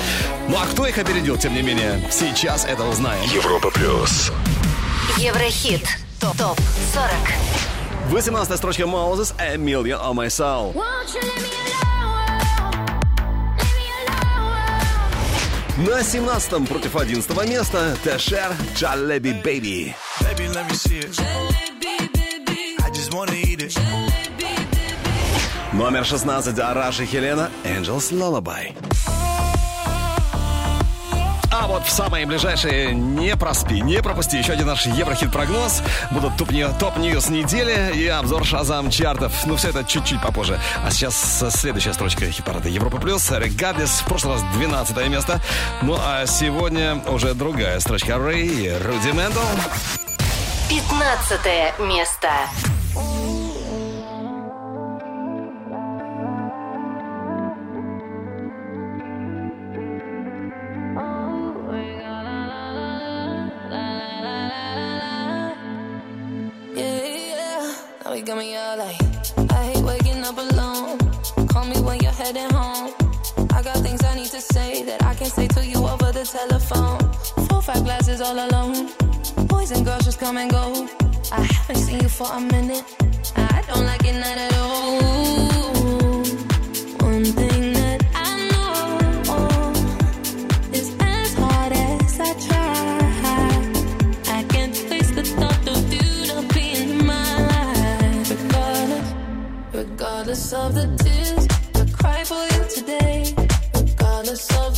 Ну, 0.47 0.57
а 0.57 0.65
кто 0.65 0.87
их 0.87 0.97
опередил, 0.97 1.37
тем 1.37 1.53
не 1.53 1.61
менее? 1.61 2.01
Сейчас 2.11 2.65
это 2.65 2.83
узнаем. 2.83 3.23
Европа 3.29 3.69
плюс. 3.69 4.31
Еврохит. 5.17 5.87
Топ 6.19 6.35
ТОП 6.37 6.59
40. 6.93 7.09
18 8.09 8.57
строчка 8.57 8.83
Moses, 8.83 9.33
A 9.39 9.55
Million 9.55 10.01
on 10.01 10.15
My 10.15 10.27
Soul. 10.27 10.73
Won't 10.73 11.13
you 11.13 11.21
let 11.21 11.41
me 11.41 11.88
На 15.87 16.03
17 16.03 16.67
против 16.67 16.95
11 16.95 17.47
места 17.47 17.95
Тешер 18.03 18.53
Джалеби 18.75 19.31
Бэйби. 19.31 19.95
Baby, 20.19 20.49
let 20.49 20.67
me 20.67 20.73
see 20.73 20.99
it. 20.99 21.17
I 22.83 22.89
just 22.91 23.13
wanna 23.13 23.33
eat 23.33 23.61
it. 23.61 23.79
Номер 25.71 26.03
16 26.03 26.59
Араш 26.59 26.99
и 26.99 27.05
Хелена 27.05 27.49
Angels 27.63 28.11
Lullaby. 28.11 28.75
А 31.61 31.67
вот 31.67 31.85
в 31.85 31.91
самые 31.91 32.25
ближайшие 32.25 32.93
не 32.95 33.35
проспи, 33.35 33.81
не 33.81 34.01
пропусти. 34.01 34.37
Еще 34.37 34.53
один 34.53 34.67
наш 34.67 34.85
Еврохит-прогноз. 34.85 35.81
Будут 36.09 36.37
top 36.37 36.53
new- 36.53 36.73
top 36.79 37.00
news 37.00 37.27
недели 37.29 37.93
и 37.97 38.07
обзор 38.07 38.45
Shazam 38.45 38.89
чартов. 38.89 39.33
Ну, 39.45 39.57
все 39.57 39.69
это 39.69 39.83
чуть-чуть 39.83 40.21
попозже. 40.21 40.57
А 40.85 40.89
сейчас 40.89 41.43
следующая 41.53 41.91
строчка 41.93 42.31
хит-парада 42.31 42.69
Европа 42.69 42.97
Плюс. 42.97 43.29
Regardless. 43.29 43.89
В 43.99 44.05
прошлый 44.05 44.35
раз 44.35 44.43
12 44.53 45.09
место. 45.09 45.41
Ну, 45.81 45.97
а 46.01 46.25
сегодня 46.27 46.95
уже 47.07 47.33
другая 47.33 47.81
строчка 47.81 48.17
Рэй 48.17 48.47
и 48.47 48.69
Rudimental. 48.69 49.39
15 50.69 51.79
место. 51.79 52.29
You 68.19 68.25
got 68.25 68.37
me 68.37 68.53
all 68.57 68.77
like, 68.77 68.99
I 69.49 69.71
hate 69.71 69.81
waking 69.81 70.21
up 70.25 70.37
alone. 70.37 70.97
Call 71.47 71.63
me 71.63 71.79
when 71.79 72.01
you're 72.01 72.11
heading 72.11 72.49
home. 72.49 72.93
I 73.53 73.61
got 73.63 73.77
things 73.77 74.03
I 74.03 74.13
need 74.13 74.25
to 74.31 74.41
say 74.41 74.83
that 74.83 75.01
I 75.03 75.15
can't 75.15 75.31
say 75.31 75.47
to 75.47 75.65
you 75.65 75.77
over 75.87 76.11
the 76.11 76.25
telephone. 76.25 76.99
Four, 77.47 77.61
five 77.61 77.85
glasses 77.85 78.19
all 78.19 78.35
alone. 78.37 78.89
Boys 79.47 79.71
and 79.71 79.85
girls 79.85 80.03
just 80.03 80.19
come 80.19 80.35
and 80.35 80.51
go. 80.51 80.89
I 81.31 81.43
haven't 81.43 81.77
seen 81.77 82.01
you 82.01 82.09
for 82.09 82.27
a 82.29 82.41
minute. 82.41 82.83
I 83.37 83.63
don't 83.67 83.85
like 83.85 84.03
it, 84.03 84.15
not 84.15 84.37
at 84.37 84.53
all. 84.53 85.28
the 104.29 104.35
sun. 104.35 104.68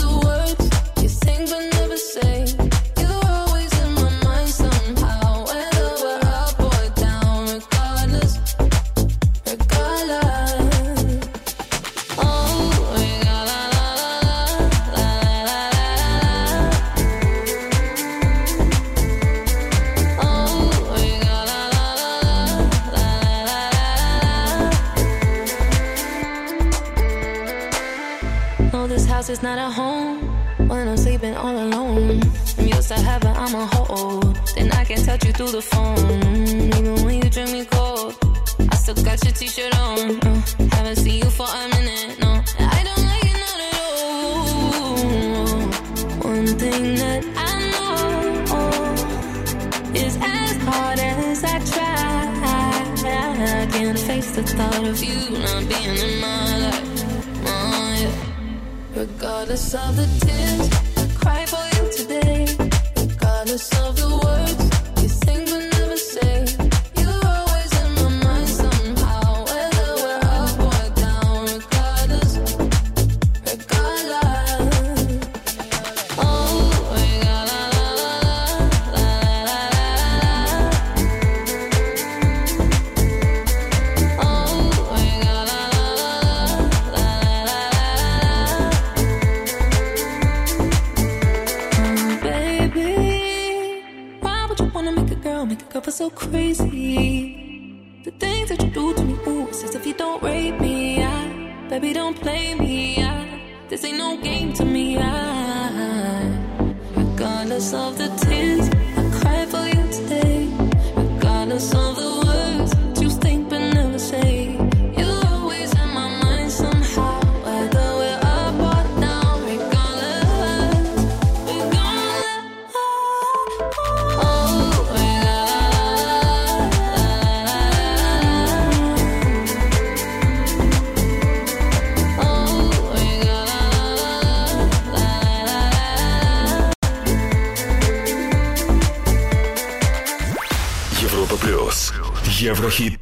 is 29.32 29.42
not 29.42 29.58
a 29.58 29.70
home 29.72 30.20
when 30.68 30.90
I'm 30.90 30.98
sleeping 30.98 31.36
all 31.36 31.56
alone. 31.56 32.20
I'm 32.58 32.68
used 32.68 32.90
to 32.90 33.00
heaven, 33.00 33.34
I'm 33.34 33.56
a 33.56 33.66
hold. 33.66 34.36
Then 34.56 34.70
I 34.74 34.84
can 34.84 35.02
touch 35.06 35.24
you 35.26 35.32
through 35.32 35.52
the 35.52 35.62
phone. 35.62 35.98
Even 36.76 36.96
when 37.06 37.16
you 37.24 37.30
drink 37.30 37.52
me 37.52 37.64
cold, 37.64 38.18
I 38.72 38.76
still 38.76 38.96
got 38.96 39.24
your 39.24 39.34
t 39.34 39.48
shirt 39.48 39.74
on. 39.78 40.20
Uh, 40.28 40.42
haven't 40.76 40.98
seen 40.98 41.24
you 41.24 41.30
for 41.30 41.48
a 41.48 41.68
minute, 41.76 42.20
no. 42.20 42.44
I 42.60 42.84
don't 42.88 43.04
like 43.10 43.26
it, 43.32 43.38
not 43.46 43.60
at 43.68 43.76
all. 43.88 44.26
One 46.32 46.48
thing 46.62 46.96
that 46.96 47.24
I 47.50 47.54
know 47.72 47.94
is 49.96 50.18
as 50.22 50.58
hard 50.68 51.00
as 51.00 51.44
I 51.46 51.60
try, 51.72 52.02
I 53.64 53.68
can't 53.72 54.00
face 54.00 54.32
the 54.36 54.44
thought 54.44 54.84
of 54.86 55.02
you 55.02 55.20
not 55.40 55.70
being 55.70 55.98
in 56.06 56.20
my 56.20 56.58
life. 56.58 56.91
Regardless 59.02 59.74
of 59.74 59.96
the 59.96 60.06
tears, 60.20 60.70
I 60.96 61.08
cry 61.20 61.46
for 61.48 61.66
you 61.76 61.92
today. 61.92 62.46
Regardless 62.96 63.68
of 63.82 63.96
the 63.96 64.22
words. 64.24 64.81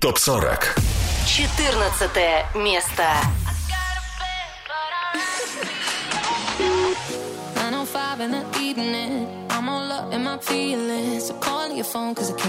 ТОП-40. 0.10 0.58
14 1.28 2.56
место. 2.56 3.04
in 8.22 8.32
the 8.32 8.44
evening, 8.60 9.28
I'm 9.50 9.70
all 9.70 9.92
up 9.92 10.12
in 10.12 10.24
my 10.24 10.38
feelings. 10.40 11.28
So 11.28 11.34
call 11.36 11.72
your 11.72 11.86
phone, 11.86 12.14
cause 12.16 12.34
I 12.34 12.36
can't. 12.38 12.49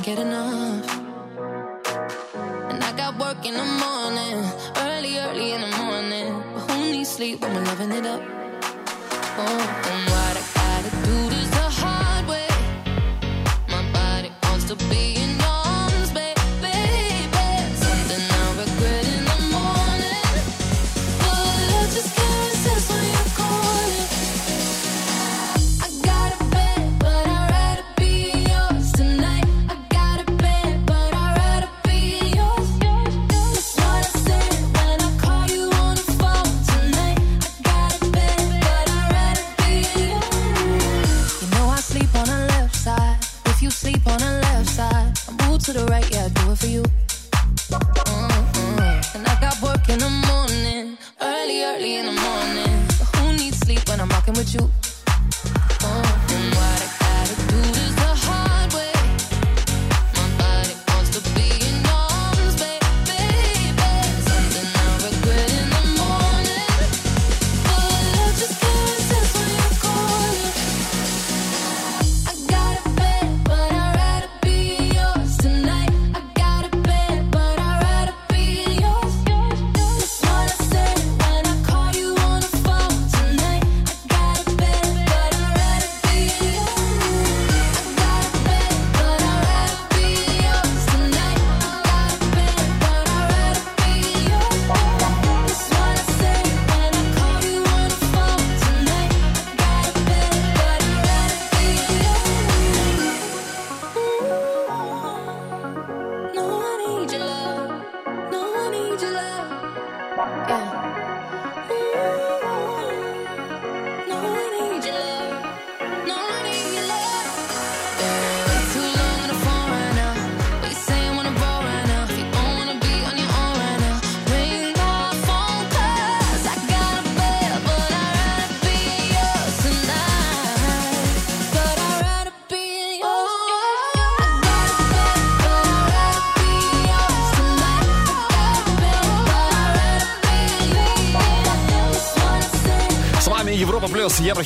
when 54.00 54.10
I'm 54.10 54.16
rocking 54.16 54.34
with 54.34 54.54
you. 54.54 54.89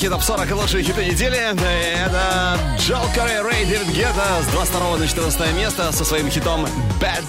Еврохит 0.05 0.29
Топ 0.29 0.37
40 0.37 0.51
и 0.51 0.53
лучшие 0.53 0.85
хиты 0.85 1.07
недели. 1.07 1.39
Это 1.39 2.59
Джол 2.79 3.07
Корей 3.15 3.41
Рэй 3.41 3.65
Дэвид 3.65 3.89
Гетта 3.89 4.43
с 4.43 4.47
22 4.49 4.99
на 4.99 5.09
14 5.09 5.57
место 5.57 5.93
со 5.93 6.05
своим 6.05 6.29
хитом 6.29 6.67
Bad. 7.01 7.25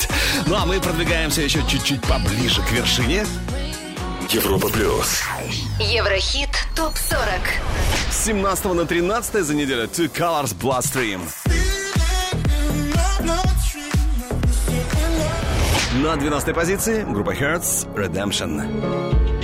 Ну 0.47 0.55
а 0.55 0.65
мы 0.65 0.81
продвигаемся 0.81 1.41
еще 1.41 1.63
чуть-чуть 1.67 2.01
поближе 2.01 2.61
к 2.63 2.71
вершине. 2.73 3.25
Европа 4.29 4.67
плюс. 4.67 5.21
Еврохит 5.79 6.49
топ 6.75 6.97
40. 6.97 7.23
С 8.11 8.25
17 8.25 8.65
на 8.65 8.85
13 8.85 9.45
за 9.45 9.55
неделю 9.55 9.83
Two 9.85 10.11
Colors 10.11 10.53
Bloodstream. 10.53 11.21
На 16.03 16.17
12 16.17 16.53
позиции 16.53 17.03
группа 17.03 17.33
Hertz 17.33 17.87
Redemption. 17.95 19.34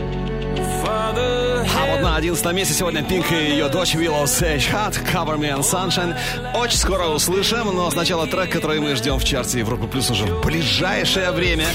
А 1.17 1.85
вот 1.89 2.01
на 2.01 2.15
11 2.15 2.45
месте 2.53 2.73
сегодня 2.73 3.03
Пинк 3.03 3.31
и 3.31 3.35
ее 3.35 3.67
дочь 3.69 3.95
Willow 3.95 4.23
Sage 4.23 4.71
Hat, 4.71 4.97
Cover 5.11 5.37
Me 5.37 5.53
and 5.53 5.61
Sunshine. 5.61 6.15
Очень 6.55 6.77
скоро 6.77 7.07
услышим, 7.07 7.75
но 7.75 7.91
сначала 7.91 8.27
трек, 8.27 8.51
который 8.51 8.79
мы 8.79 8.95
ждем 8.95 9.19
в 9.19 9.23
чарте 9.23 9.59
Европы 9.59 9.87
Плюс 9.87 10.09
уже 10.09 10.25
в 10.25 10.45
ближайшее 10.45 11.31
время. 11.31 11.67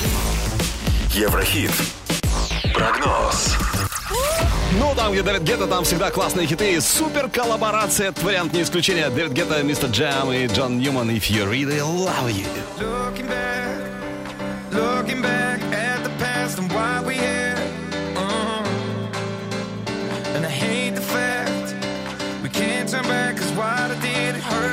Еврохит. 1.12 1.70
Прогноз. 2.74 3.56
Ну, 4.78 4.94
там, 4.94 5.12
где 5.12 5.22
Дэвид 5.22 5.42
Гетта, 5.42 5.66
там 5.66 5.84
всегда 5.84 6.10
классные 6.10 6.46
хиты 6.46 6.74
и 6.74 6.80
супер 6.80 7.28
коллаборация. 7.28 8.08
Этот 8.08 8.22
вариант 8.24 8.52
не 8.52 8.62
исключение. 8.62 9.08
Дэвид 9.08 9.32
Гетта, 9.32 9.62
Мистер 9.62 9.90
Джам 9.90 10.32
и 10.32 10.46
Джон 10.46 10.78
Ньюман. 10.78 11.10
If 11.10 11.30
you 11.30 11.48
really 11.48 11.80
love 11.80 12.30
you. 12.30 13.45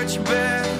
much 0.04 0.22
better. 0.26 0.73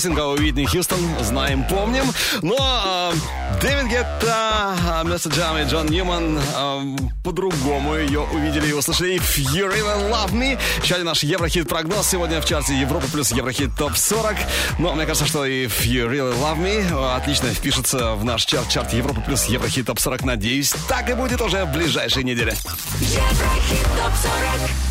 Песенка 0.00 0.24
у 0.24 0.30
Уитни 0.30 0.64
Хьюстон, 0.64 0.98
знаем, 1.20 1.62
помним. 1.68 2.04
Но 2.40 2.56
а, 2.58 3.12
Дэвид 3.60 3.90
Гетта, 3.90 4.74
а, 4.88 5.04
Мистер 5.04 5.30
Джам 5.30 5.58
и 5.58 5.64
Джон 5.64 5.88
Ньюман 5.88 6.40
а, 6.56 6.80
по-другому 7.22 7.96
ее 7.96 8.20
увидели 8.20 8.68
и 8.68 8.72
услышали. 8.72 9.16
If 9.16 9.36
you 9.36 9.70
really 9.70 10.10
love 10.10 10.32
me. 10.32 10.58
Еще 10.82 10.96
наш 11.02 11.22
Еврохит-прогноз 11.22 12.08
сегодня 12.08 12.40
в 12.40 12.46
чарте 12.46 12.80
Европа 12.80 13.08
плюс 13.12 13.30
Еврохит 13.32 13.76
ТОП-40. 13.76 14.38
Но 14.78 14.94
мне 14.94 15.04
кажется, 15.04 15.26
что 15.26 15.44
If 15.44 15.82
you 15.84 16.08
really 16.10 16.34
love 16.40 16.56
me 16.56 17.14
отлично 17.14 17.50
впишется 17.50 18.14
в 18.14 18.24
наш 18.24 18.46
чарт, 18.46 18.70
чарт 18.70 18.94
Европа 18.94 19.20
плюс 19.20 19.44
Еврохит 19.44 19.84
ТОП-40. 19.84 20.24
Надеюсь, 20.24 20.72
так 20.88 21.10
и 21.10 21.12
будет 21.12 21.42
уже 21.42 21.66
в 21.66 21.72
ближайшие 21.72 22.24
недели. 22.24 22.54
Еврохит 23.00 23.84
ТОП-40 23.98 24.89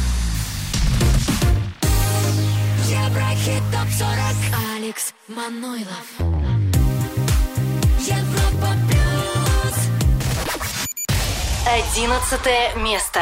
14 12.28 12.76
место. 12.76 13.22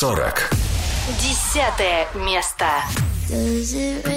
ТОП-40. 0.00 0.38
Десятое 1.20 2.06
место. 2.14 2.66
Does 3.28 3.74
it 3.74 4.07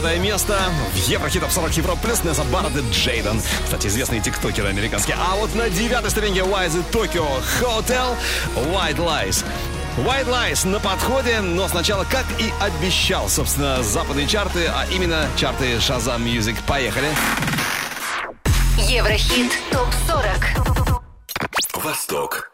10 0.00 0.20
место 0.20 0.58
в 0.92 1.08
Еврохит 1.08 1.40
Топ 1.40 1.50
40 1.50 1.76
Европа 1.78 1.98
Плюс 2.02 2.22
Неза 2.22 2.42
и 2.42 2.92
Джейден. 2.92 3.40
Кстати, 3.64 3.86
известные 3.86 4.20
тиктокеры 4.20 4.68
американские. 4.68 5.16
А 5.18 5.36
вот 5.36 5.54
на 5.54 5.70
девятой 5.70 6.10
ступеньке 6.10 6.40
Wise 6.40 6.84
Tokyo 6.92 7.26
Hotel 7.62 8.14
White 8.54 8.98
Lies. 8.98 9.42
White 9.96 10.28
Lies 10.28 10.66
на 10.68 10.80
подходе, 10.80 11.40
но 11.40 11.66
сначала, 11.68 12.04
как 12.04 12.26
и 12.38 12.52
обещал, 12.60 13.30
собственно, 13.30 13.82
западные 13.82 14.26
чарты, 14.26 14.66
а 14.66 14.84
именно 14.92 15.26
чарты 15.36 15.76
Shazam 15.76 16.22
Music. 16.22 16.56
Поехали. 16.66 17.08
Еврохит 18.76 19.52
топ 19.70 19.88
40. 20.06 21.82
Восток. 21.82 22.50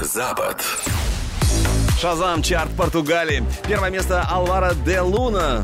Запад. 0.00 0.64
Шазам, 2.00 2.42
чарт 2.42 2.74
Португалии. 2.74 3.44
Первое 3.68 3.90
место 3.90 4.22
Алвара 4.22 4.72
де 4.72 5.00
Луна. 5.00 5.62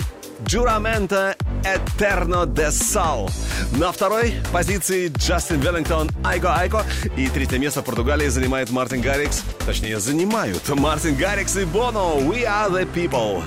Джурамента 0.52 1.34
Этерно 1.64 2.44
де 2.44 2.70
Сал. 2.70 3.30
На 3.78 3.90
второй 3.90 4.34
позиции 4.52 5.10
Джастин 5.16 5.60
Веллингтон 5.60 6.10
Айко 6.22 6.54
Айко. 6.54 6.84
И 7.16 7.26
третье 7.28 7.56
место 7.56 7.80
в 7.80 7.86
Португалии 7.86 8.28
занимает 8.28 8.68
Мартин 8.68 9.00
Гаррикс. 9.00 9.44
Точнее, 9.64 9.98
занимают 9.98 10.68
Мартин 10.68 11.16
Гаррикс 11.16 11.56
и 11.56 11.64
Боно. 11.64 12.18
We 12.20 12.44
are 12.44 12.68
the 12.70 12.84
people. 12.84 13.42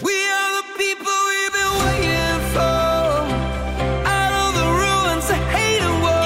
We 0.00 0.14
are 0.14 0.52
the 0.54 0.78
people 0.78 1.10
we've 1.28 1.52
been 1.52 1.72
waiting 1.84 2.54
for. 2.54 3.08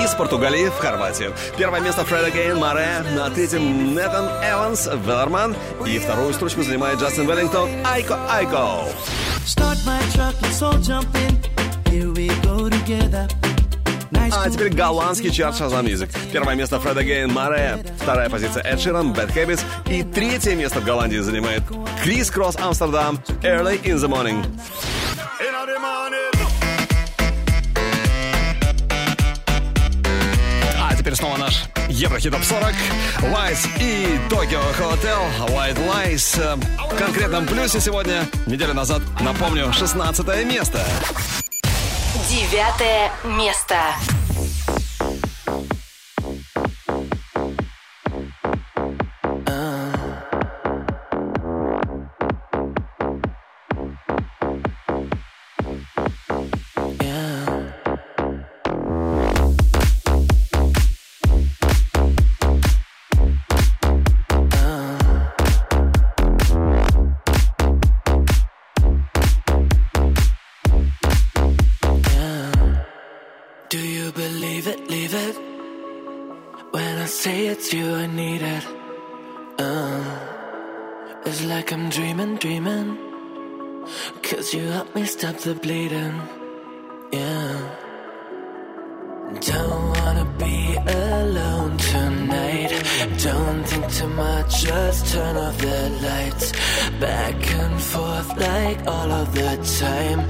Из 0.05 0.15
Португалии 0.15 0.69
в 0.69 0.77
Хорватию. 0.77 1.33
Первое 1.57 1.81
место 1.81 2.05
Фреда 2.05 2.31
Гейн 2.31 2.59
Маре. 2.59 3.03
На 3.17 3.31
третьем 3.31 3.95
Нетан 3.95 4.27
Эванс 4.45 4.87
Веллерман. 4.87 5.57
И 5.87 5.99
вторую 5.99 6.35
строчку 6.35 6.63
занимает 6.63 7.01
Джастин 7.01 7.27
Веллингтон 7.27 7.71
Айко 7.87 8.19
Айко. 8.31 8.85
Start 9.45 9.79
my 9.85 10.01
truck, 10.15 10.41
let's 10.43 10.63
all 10.63 10.79
jump 10.79 11.15
in. 11.17 11.39
Here 11.91 12.11
we 12.11 12.29
go 12.43 12.69
together. 12.69 13.29
Nice 14.13 14.33
А 14.35 14.49
теперь 14.51 14.73
голландский 14.73 15.31
чарт 15.31 15.57
Shazam 15.59 15.85
Music. 15.85 16.11
Первое 16.33 16.55
место 16.55 16.79
Фреда 16.79 17.03
Гейн 17.03 17.33
Маре, 17.33 17.85
вторая 18.01 18.31
позиция 18.31 18.63
Эд 18.63 18.81
Ширан, 18.81 19.13
Bad 19.13 19.35
Habits 19.35 19.63
и 19.87 20.03
третье 20.03 20.55
место 20.55 20.81
в 20.81 20.85
Голландии 20.85 21.19
занимает 21.19 21.63
Крис 22.03 22.31
Кросс 22.31 22.57
Амстердам, 22.57 23.19
Early 23.43 23.83
in 23.83 23.97
the 23.97 24.09
Morning. 24.09 24.45
А 30.79 30.95
теперь 30.95 31.15
снова 31.17 31.37
наш 31.37 31.65
Еврохит 32.03 32.33
Топ 32.33 32.43
40. 32.43 32.75
Wise 33.21 33.69
и 33.79 34.19
Tokyo 34.29 34.61
Hotel, 34.77 35.21
White 35.47 35.79
Lies. 35.87 36.59
В 36.91 36.97
конкретном 36.97 37.47
плюсе 37.47 37.79
сегодня, 37.79 38.27
неделю 38.47 38.75
назад, 38.75 39.03
напомню, 39.21 39.73
16 39.73 40.27
место. 40.45 40.85
Девятое 42.29 43.09
место. 43.23 43.77
You 84.53 84.69
help 84.69 84.95
me 84.95 85.07
stop 85.07 85.37
the 85.39 85.55
bleeding. 85.55 86.21
Yeah. 87.11 87.57
Don't 89.41 89.89
wanna 89.97 90.27
be 90.37 90.77
alone 90.77 91.79
tonight. 91.79 92.71
Don't 93.17 93.65
think 93.65 93.89
too 93.91 94.09
much, 94.09 94.65
just 94.65 95.07
turn 95.15 95.39
off 95.39 95.57
the 95.57 95.89
lights. 96.03 96.53
Back 97.01 97.37
and 97.61 97.81
forth 97.81 98.37
like 98.37 98.87
all 98.87 99.11
of 99.11 99.33
the 99.35 99.57
time. 99.81 100.21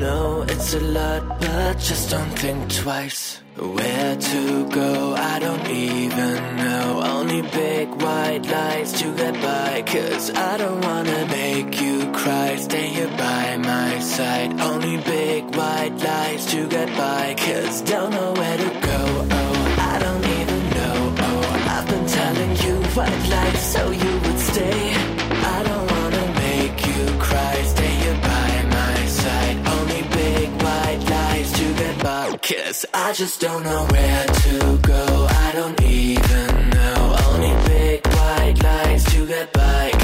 No, 0.00 0.46
it's 0.48 0.72
a 0.72 0.80
lot, 0.80 1.38
but 1.38 1.78
just 1.78 2.08
don't 2.08 2.34
think 2.38 2.72
twice. 2.72 3.45
Where 3.58 4.16
to 4.16 4.68
go, 4.68 5.14
I 5.14 5.38
don't 5.38 5.66
even 5.70 6.56
know. 6.56 7.02
Only 7.02 7.40
big 7.40 7.88
white 8.02 8.44
lights 8.44 9.00
to 9.00 9.16
get 9.16 9.32
by. 9.40 9.82
Cause 9.86 10.30
I 10.30 10.58
don't 10.58 10.82
wanna 10.82 11.26
make 11.28 11.80
you 11.80 12.12
cry. 12.12 12.56
Stay 12.56 12.88
here 12.88 13.08
by 13.16 13.56
my 13.56 13.98
side. 14.00 14.60
Only 14.60 14.98
big 14.98 15.56
white 15.56 15.96
lights 16.04 16.50
to 16.52 16.68
get 16.68 16.88
by. 16.98 17.34
Cause 17.38 17.80
don't 17.80 18.10
know 18.10 18.34
where 18.34 18.58
to 18.58 18.70
go. 18.90 19.26
Oh, 19.30 19.76
I 19.78 19.98
don't 20.00 20.24
even 20.38 20.62
know. 20.76 21.14
Oh, 21.18 21.64
I've 21.66 21.88
been 21.88 22.06
telling 22.06 22.56
you 22.56 22.74
white 22.94 23.28
lies 23.30 23.72
so 23.72 23.90
you 23.90 24.25
Cause 32.76 32.84
I 32.92 33.12
just 33.14 33.40
don't 33.40 33.62
know 33.62 33.86
where 33.86 34.26
to 34.26 34.78
go. 34.82 35.26
I 35.30 35.52
don't 35.54 35.80
even 35.80 36.68
know. 36.68 37.16
Only 37.26 37.68
big 37.68 38.06
white 38.06 38.62
lies 38.62 39.02
to 39.04 39.26
get 39.26 39.50
by. 39.54 39.95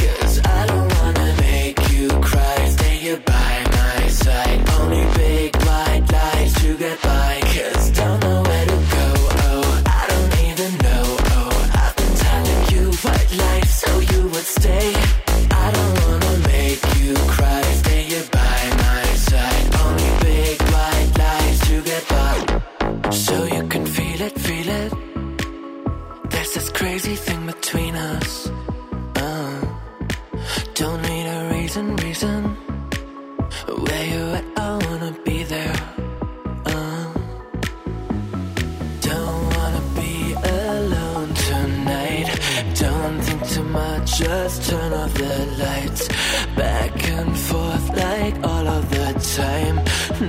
Much, 43.73 44.19
just 44.19 44.69
turn 44.69 44.93
off 44.93 45.15
the 45.15 45.47
lights. 45.59 46.09
Back 46.57 47.09
and 47.09 47.37
forth 47.37 47.89
like 47.97 48.37
all 48.45 48.67
of 48.69 48.89
the 48.91 49.09
time. 49.37 49.77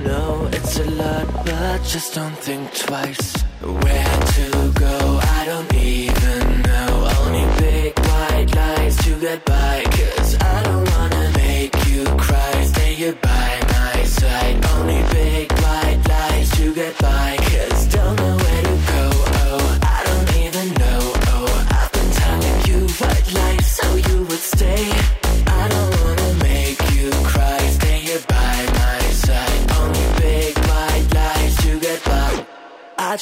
No, 0.02 0.48
it's 0.52 0.78
a 0.78 0.90
lot, 0.90 1.26
but 1.44 1.82
just 1.84 2.14
don't 2.14 2.36
think 2.36 2.72
twice. 2.74 3.42
Where 3.60 4.18
to 4.36 4.72
go, 4.74 5.20
I 5.22 5.44
don't 5.46 5.74
even 5.74 6.62
know. 6.62 7.10
Only 7.20 7.46
big 7.60 7.98
white 7.98 8.54
lies 8.54 8.96
to 9.04 9.20
get 9.20 9.44
by. 9.44 9.83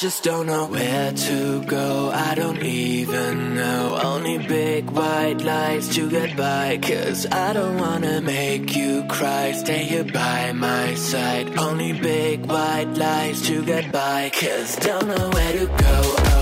Just 0.03 0.21
don't 0.21 0.47
know 0.47 0.65
where 0.65 1.13
to 1.13 1.63
go. 1.63 2.11
I 2.13 2.35
don't 2.35 2.61
even 2.61 3.55
know. 3.55 3.97
Only 4.03 4.37
big 4.37 4.89
white 4.89 5.39
lights 5.39 5.95
to 5.95 6.09
get 6.09 6.35
by. 6.35 6.77
Cause 6.81 7.25
I 7.31 7.53
don't 7.53 7.77
wanna 7.77 8.19
make 8.19 8.75
you 8.75 9.05
cry. 9.07 9.53
Stay 9.53 9.85
here 9.85 10.03
by 10.03 10.51
my 10.51 10.93
side. 10.95 11.57
Only 11.57 11.93
big 11.93 12.45
white 12.47 12.91
lights 12.97 13.47
to 13.47 13.63
get 13.63 13.93
by. 13.93 14.29
Cause 14.33 14.75
don't 14.75 15.07
know 15.07 15.29
where 15.29 15.53
to 15.59 15.67
go. 15.67 16.32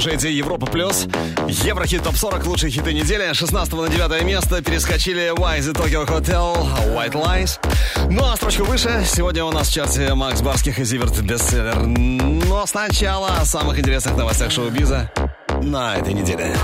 Слушаете 0.00 0.30
Европа 0.30 0.64
Плюс. 0.66 1.06
Еврохит 1.48 2.04
ТОП 2.04 2.16
40 2.16 2.46
лучшие 2.46 2.70
хиты 2.70 2.92
недели. 2.92 3.32
16 3.32 3.72
на 3.72 3.88
9 3.88 4.22
место 4.22 4.62
перескочили 4.62 5.34
VIZE, 5.36 5.72
Tokio 5.72 6.06
Hotel, 6.06 6.54
White 6.94 7.14
Lies. 7.14 7.58
Ну 8.08 8.24
а 8.24 8.36
строчку 8.36 8.62
выше 8.62 9.04
сегодня 9.04 9.44
у 9.44 9.50
нас 9.50 9.68
в 9.68 9.72
чарте 9.72 10.14
Макс 10.14 10.40
Барских 10.40 10.78
и 10.78 10.84
Зиверт 10.84 11.20
бестселлер. 11.20 11.80
Но 11.80 12.64
сначала 12.66 13.38
о 13.40 13.44
самых 13.44 13.80
интересных 13.80 14.16
новостях 14.16 14.52
шоу-биза 14.52 15.10
на 15.62 15.96
этой 15.96 16.14
неделе. 16.14 16.56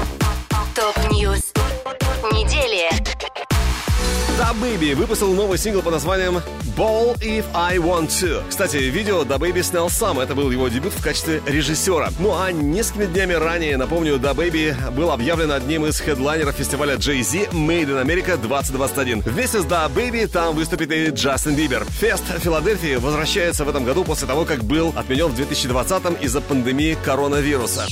Top 0.77 1.09
news 1.09 1.53
недели. 2.31 2.89
DaBaby 4.37 4.97
выпустил 4.97 5.33
новый 5.33 5.59
сингл 5.59 5.81
под 5.81 5.93
названием 5.93 6.41
Ball 6.77 7.17
If 7.21 7.45
I 7.55 7.77
Want 7.77 8.09
To. 8.09 8.43
Кстати, 8.49 8.79
видео 8.79 9.23
DaBaby 9.23 9.63
снял 9.63 9.89
сам, 9.89 10.19
это 10.19 10.35
был 10.35 10.51
его 10.51 10.67
дебют 10.67 10.93
в 10.93 11.01
качестве 11.01 11.41
режиссера. 11.47 12.11
Ну 12.19 12.35
а 12.37 12.51
несколькими 12.51 13.07
днями 13.07 13.35
ранее, 13.35 13.77
напомню, 13.77 14.19
DaBaby 14.19 14.75
был 14.91 15.13
объявлен 15.13 15.53
одним 15.53 15.87
из 15.87 16.01
хедлайнеров 16.01 16.57
фестиваля 16.57 16.97
Jay-Z 16.97 17.51
Made 17.53 17.91
in 17.91 18.05
America 18.05 18.37
2021. 18.37 19.21
Вместе 19.21 19.61
с 19.61 19.65
DaBaby 19.65 20.27
там 20.27 20.57
выступит 20.57 20.91
и 20.91 21.11
Джастин 21.11 21.55
Бибер. 21.55 21.85
Фест 21.85 22.25
в 22.29 22.41
Филадельфии 22.41 22.97
возвращается 22.97 23.65
в 23.65 23.69
этом 23.69 23.85
году 23.85 24.03
после 24.03 24.27
того, 24.27 24.45
как 24.45 24.65
был 24.65 24.93
отменен 24.97 25.29
в 25.29 25.37
2020 25.37 26.23
из-за 26.23 26.41
пандемии 26.41 26.99
коронавируса. 27.05 27.87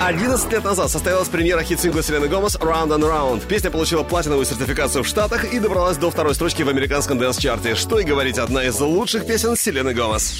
11 0.00 0.52
лет 0.52 0.62
назад 0.62 0.90
состоялась 0.90 1.28
премьера 1.28 1.62
хит-сингла 1.62 2.02
Селены 2.02 2.28
Гомес 2.28 2.54
«Round 2.56 2.88
and 2.88 3.02
Round». 3.02 3.46
Песня 3.48 3.70
получила 3.70 4.04
платиновую 4.04 4.44
сертификацию 4.46 5.02
в 5.02 5.08
Штатах 5.08 5.52
и 5.52 5.55
добралась 5.60 5.96
до 5.96 6.10
второй 6.10 6.34
строчки 6.34 6.62
в 6.62 6.68
американском 6.68 7.18
dance-чарте. 7.18 7.74
Что 7.74 7.98
и 7.98 8.04
говорить, 8.04 8.38
одна 8.38 8.64
из 8.64 8.78
лучших 8.80 9.26
песен 9.26 9.56
Селены 9.56 9.94
Гомес. 9.94 10.34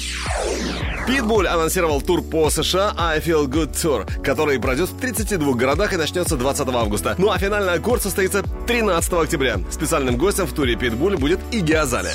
Питбуль 1.07 1.47
анонсировал 1.47 2.01
тур 2.01 2.21
по 2.21 2.49
США 2.49 2.93
I 2.97 3.19
Feel 3.19 3.47
Good 3.47 3.71
Tour, 3.71 4.21
который 4.21 4.59
пройдет 4.59 4.89
в 4.89 4.99
32 4.99 5.53
городах 5.53 5.93
и 5.93 5.95
начнется 5.95 6.35
20 6.35 6.67
августа. 6.67 7.15
Ну 7.17 7.31
а 7.31 7.39
финальный 7.39 7.75
аккорд 7.75 8.03
состоится 8.03 8.43
13 8.67 9.13
октября. 9.13 9.57
Специальным 9.71 10.17
гостем 10.17 10.45
в 10.45 10.53
туре 10.53 10.75
Питбуль 10.75 11.15
будет 11.15 11.39
Иги 11.51 11.71
Азалия. 11.71 12.11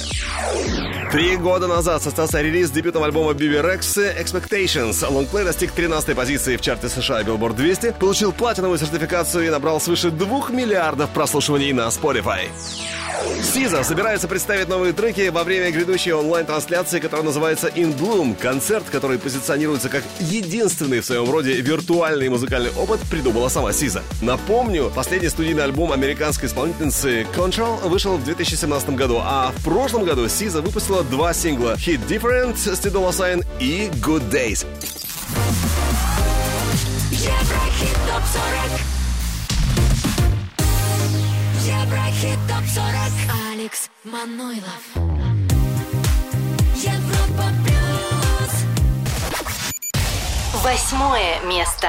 Три 1.10 1.36
года 1.36 1.68
назад 1.68 2.02
состоялся 2.02 2.42
релиз 2.42 2.70
дебютного 2.70 3.06
альбома 3.06 3.32
Биби 3.32 3.56
Рекс 3.62 3.96
Expectations. 3.96 5.10
Лонгплей 5.10 5.44
достиг 5.44 5.72
13 5.72 6.14
позиции 6.14 6.56
в 6.58 6.60
чарте 6.60 6.90
США 6.90 7.22
Billboard 7.22 7.54
200, 7.54 7.96
получил 7.98 8.32
платиновую 8.32 8.78
сертификацию 8.78 9.46
и 9.46 9.50
набрал 9.50 9.80
свыше 9.80 10.10
2 10.10 10.50
миллиардов 10.50 11.08
прослушиваний 11.10 11.72
на 11.72 11.88
Spotify. 11.88 12.48
Сиза 13.42 13.82
собирается 13.82 14.28
представить 14.28 14.68
новые 14.68 14.92
треки 14.92 15.28
во 15.28 15.44
время 15.44 15.70
грядущей 15.70 16.12
онлайн-трансляции, 16.12 16.98
которая 16.98 17.26
называется 17.26 17.68
In 17.68 17.96
Bloom. 17.96 18.34
Концерт, 18.34 18.81
который 18.90 19.18
позиционируется 19.18 19.88
как 19.88 20.04
единственный 20.20 21.00
в 21.00 21.04
своем 21.04 21.30
роде 21.30 21.60
виртуальный 21.60 22.28
музыкальный 22.28 22.70
опыт, 22.72 23.00
придумала 23.10 23.48
сама 23.48 23.72
Сиза. 23.72 24.02
Напомню, 24.20 24.90
последний 24.94 25.28
студийный 25.28 25.64
альбом 25.64 25.92
американской 25.92 26.48
исполнительницы 26.48 27.26
Control 27.36 27.88
вышел 27.88 28.16
в 28.16 28.24
2017 28.24 28.90
году, 28.90 29.20
а 29.22 29.52
в 29.56 29.64
прошлом 29.64 30.04
году 30.04 30.28
Сиза 30.28 30.62
выпустила 30.62 31.04
два 31.04 31.32
сингла 31.32 31.74
Hit 31.74 32.06
Different 32.08 32.56
с 32.56 32.80
Tidal 32.80 33.10
Sign 33.10 33.44
и 33.60 33.88
Good 34.00 34.30
Days. 34.30 34.66
Еврохит 37.10 37.96
ТОП-40 38.08 38.80
Еврохит 41.66 42.38
ТОП-40 42.48 43.12
Алекс 43.52 43.90
Манойлов 44.04 45.21
Восьмое 50.62 51.40
место. 51.40 51.88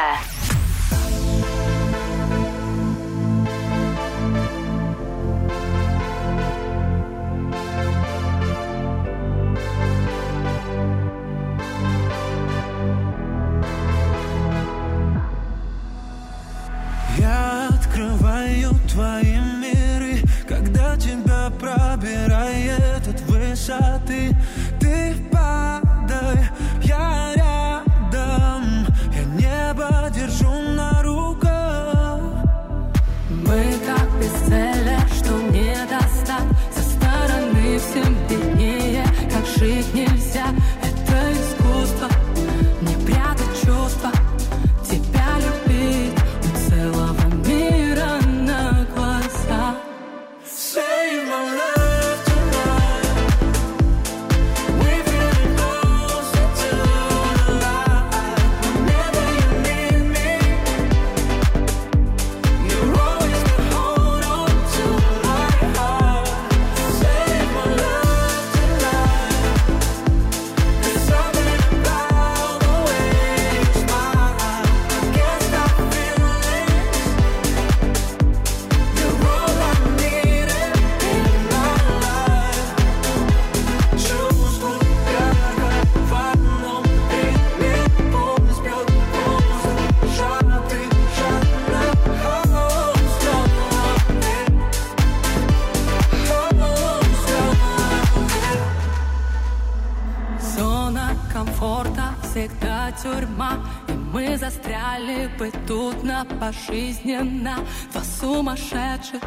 На 106.73 106.73
пожизненно 106.73 107.57
Два 107.91 108.03
сумасшедших, 108.03 109.21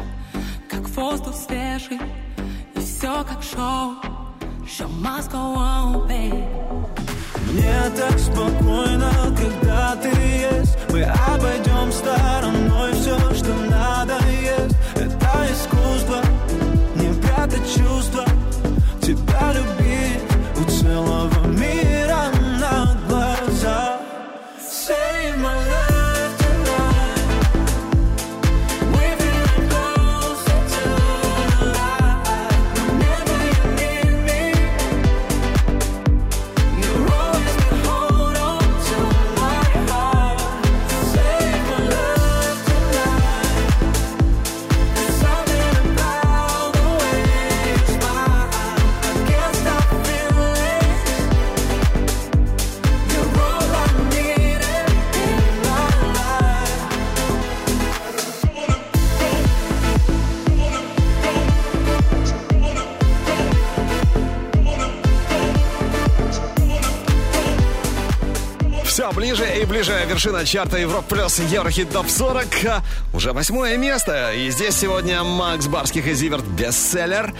вершина 70.17 70.45
чарта 70.45 70.79
Европ 70.79 71.05
плюс 71.05 71.37
Еврохит 71.37 71.91
топ 71.91 72.09
40. 72.09 72.47
А, 72.65 72.81
Уже 73.13 73.33
восьмое 73.33 73.77
место. 73.77 74.33
И 74.33 74.49
здесь 74.49 74.75
сегодня 74.75 75.23
Макс 75.23 75.67
Барских 75.67 76.07
и 76.07 76.13
Зиверт 76.15 76.43
бестселлер. 76.43 77.35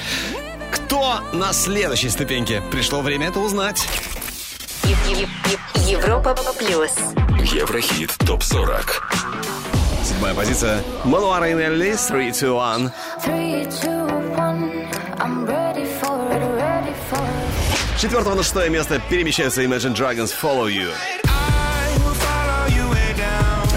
Кто 0.72 1.22
на 1.34 1.54
следующей 1.54 2.10
ступеньке? 2.10 2.62
Пришло 2.70 3.02
время 3.02 3.30
это 3.30 3.40
узнать. 3.40 3.88
Европа 5.88 6.36
плюс. 6.60 6.92
Еврохит 7.52 8.12
ТОП-40 8.20 8.86
Седьмая 10.04 10.36
позиция. 10.36 10.84
Мануара 11.04 11.50
и 11.50 11.56
Нелли, 11.56 11.96
3, 11.96 12.32
2, 12.32 12.76
1. 12.76 12.92
Three, 13.26 13.66
two, 13.82 14.36
one. 14.38 14.88
I'm 15.18 15.48
ready 15.48 15.86
for 16.00 16.32
it, 16.32 16.44
ready 16.56 16.94
for 17.10 17.18
it. 17.18 18.00
Четвертого 18.00 18.36
на 18.36 18.44
шестое 18.44 18.70
место 18.70 19.02
перемещаются 19.10 19.64
Imagine 19.64 19.96
Dragons 19.96 20.32
Follow 20.32 20.68
You. 20.70 20.92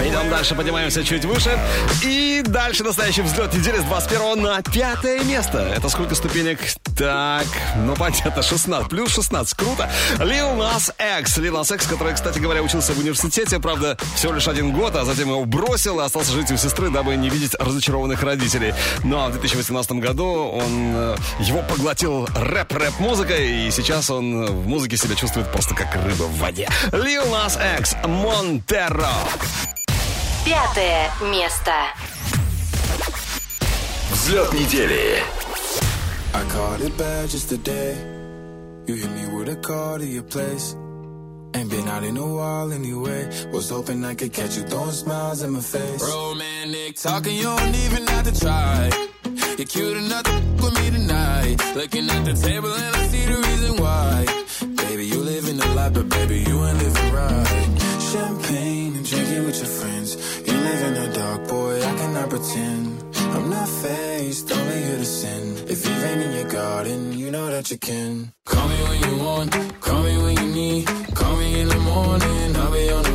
Идем 0.03 0.31
дальше, 0.31 0.55
поднимаемся 0.55 1.03
чуть 1.03 1.25
выше. 1.25 1.59
И 2.03 2.41
дальше 2.43 2.83
настоящий 2.83 3.21
взлет 3.21 3.53
недели 3.53 3.77
с 3.77 3.83
21 3.83 4.41
на 4.41 4.61
пятое 4.63 5.23
место. 5.23 5.59
Это 5.59 5.89
сколько 5.89 6.15
ступенек? 6.15 6.59
Так, 6.97 7.45
ну 7.77 7.95
понятно, 7.95 8.41
16. 8.41 8.89
Плюс 8.89 9.13
16. 9.13 9.53
Круто. 9.53 9.89
Lil 10.17 10.57
Nas 10.57 10.91
X. 11.19 11.37
Lil 11.37 11.51
Nas 11.51 11.73
X, 11.75 11.85
который, 11.85 12.15
кстати 12.15 12.39
говоря, 12.39 12.63
учился 12.63 12.93
в 12.93 12.99
университете, 12.99 13.59
правда, 13.59 13.95
всего 14.15 14.33
лишь 14.33 14.47
один 14.47 14.71
год, 14.71 14.95
а 14.95 15.05
затем 15.05 15.29
его 15.29 15.45
бросил 15.45 15.99
и 15.99 16.03
остался 16.03 16.31
жить 16.31 16.51
у 16.51 16.57
сестры, 16.57 16.89
дабы 16.89 17.15
не 17.15 17.29
видеть 17.29 17.53
разочарованных 17.59 18.23
родителей. 18.23 18.73
Но 19.03 19.27
в 19.27 19.33
2018 19.33 19.91
году 19.93 20.25
он 20.25 20.93
э, 20.95 21.15
его 21.41 21.61
поглотил 21.69 22.27
рэп-рэп-музыкой, 22.35 23.67
и 23.67 23.71
сейчас 23.71 24.09
он 24.09 24.47
в 24.47 24.67
музыке 24.67 24.97
себя 24.97 25.15
чувствует 25.15 25.51
просто 25.51 25.75
как 25.75 25.93
рыба 25.93 26.23
в 26.23 26.37
воде. 26.39 26.67
Lil 26.91 27.31
Nas 27.31 27.59
X. 27.79 27.95
Монтеро. 28.05 29.11
Пятое 30.44 31.10
место. 31.22 31.72
Взлет 34.10 34.52
недели. 34.52 35.22
I 36.34 36.42
caught 36.50 36.80
it 36.80 36.96
bad 36.96 37.28
just 37.30 37.48
today. 37.48 37.96
You 38.86 38.94
hit 38.94 39.10
me 39.10 39.26
with 39.36 39.48
a 39.48 39.56
call 39.56 39.98
to 39.98 40.04
your 40.06 40.22
place. 40.22 40.76
Ain't 41.54 41.70
been 41.70 41.88
out 41.88 42.04
in 42.04 42.16
a 42.16 42.26
while 42.26 42.72
anyway. 42.72 43.28
Was 43.52 43.70
hoping 43.70 44.04
I 44.04 44.14
could 44.14 44.32
catch 44.32 44.56
you 44.56 44.62
throwing 44.64 44.92
smiles 44.92 45.42
in 45.42 45.52
my 45.52 45.60
face. 45.60 46.02
Romantic 46.02 46.96
talking, 46.96 47.34
you 47.34 47.44
don't 47.44 47.74
even 47.86 48.06
have 48.08 48.24
to 48.30 48.38
try. 48.38 48.90
You're 49.56 49.66
cute 49.66 49.96
enough 49.96 50.24
to 50.24 50.30
f- 50.32 50.62
with 50.62 50.74
me 50.78 50.90
tonight. 50.90 51.56
Looking 51.74 52.10
at 52.10 52.24
the 52.26 52.34
table 52.34 52.72
and 52.72 52.96
I 52.96 53.06
see 53.08 53.24
the 53.24 53.36
reason 53.36 53.76
why. 53.82 54.26
Baby, 54.76 55.06
you 55.06 55.20
living 55.20 55.56
the 55.56 55.66
life, 55.74 55.94
but 55.94 56.08
baby, 56.10 56.44
you 56.46 56.64
ain't 56.66 56.78
living 56.78 57.12
right. 57.12 57.79
Champagne 58.11 58.93
and 58.97 59.05
drinking 59.05 59.45
with 59.45 59.55
your 59.55 59.71
friends. 59.79 60.17
You 60.45 60.51
live 60.51 60.81
in 60.87 60.93
the 60.95 61.17
dark, 61.17 61.47
boy, 61.47 61.77
I 61.77 61.95
cannot 61.95 62.29
pretend. 62.29 63.01
I'm 63.15 63.49
not 63.49 63.69
faced, 63.69 64.51
only 64.51 64.83
here 64.83 64.97
to 64.97 65.05
sin. 65.05 65.55
If 65.69 65.87
you 65.87 65.93
rain 66.03 66.19
in 66.19 66.33
your 66.33 66.49
garden, 66.49 67.17
you 67.17 67.31
know 67.31 67.49
that 67.49 67.71
you 67.71 67.77
can. 67.77 68.33
Call 68.45 68.67
me 68.67 68.75
when 68.89 68.99
you 69.07 69.23
want, 69.23 69.51
call 69.79 70.03
me 70.03 70.17
when 70.23 70.35
you 70.41 70.53
need. 70.53 70.87
Call 71.15 71.37
me 71.37 71.61
in 71.61 71.69
the 71.69 71.79
morning, 71.79 72.55
I'll 72.57 72.71
be 72.73 72.89
on 72.91 73.03
the 73.03 73.10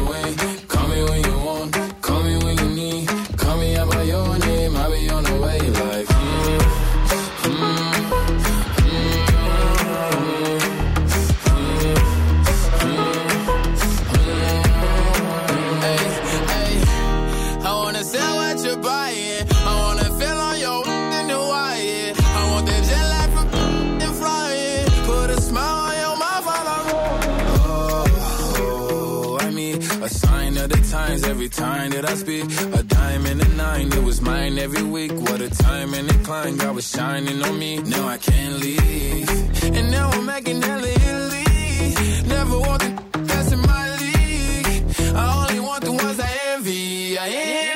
signs 31.06 31.24
every 31.24 31.48
time 31.48 31.90
that 31.90 32.04
I 32.08 32.14
speak. 32.14 32.44
A 32.78 32.82
diamond 32.82 33.40
and 33.40 33.52
a 33.52 33.56
nine, 33.56 33.92
it 33.92 34.02
was 34.02 34.20
mine 34.20 34.58
every 34.58 34.82
week. 34.82 35.12
What 35.12 35.40
a 35.40 35.50
time 35.50 35.94
and 35.94 36.10
incline, 36.10 36.56
God 36.56 36.74
was 36.74 36.90
shining 36.90 37.42
on 37.42 37.58
me. 37.58 37.78
Now 37.78 38.06
I 38.08 38.18
can't 38.18 38.54
leave. 38.60 39.28
And 39.76 39.90
now 39.90 40.10
I'm 40.10 40.26
making 40.26 40.62
hella 40.62 40.88
Italy. 40.88 42.28
Never 42.28 42.58
want 42.58 42.82
the 42.82 43.18
best 43.30 43.52
in 43.52 43.60
my 43.60 43.84
league. 44.02 44.84
I 45.14 45.24
only 45.40 45.60
want 45.60 45.84
the 45.84 45.92
ones 45.92 46.18
I 46.20 46.30
envy. 46.52 47.18
I 47.18 47.28
envy. 47.28 47.75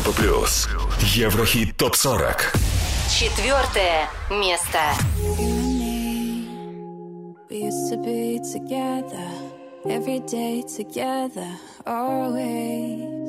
Европа 0.00 0.10
плюс. 0.12 0.68
Еврохит 1.14 1.76
топ 1.76 1.94
40. 1.94 2.34
Четвертое 3.10 4.08
место. 4.30 4.78
We 7.50 7.64
used 7.64 7.90
to 7.90 7.98
be 7.98 8.40
together, 8.40 9.28
every 9.84 10.20
day 10.20 10.62
together, 10.62 11.46
always. 11.86 13.28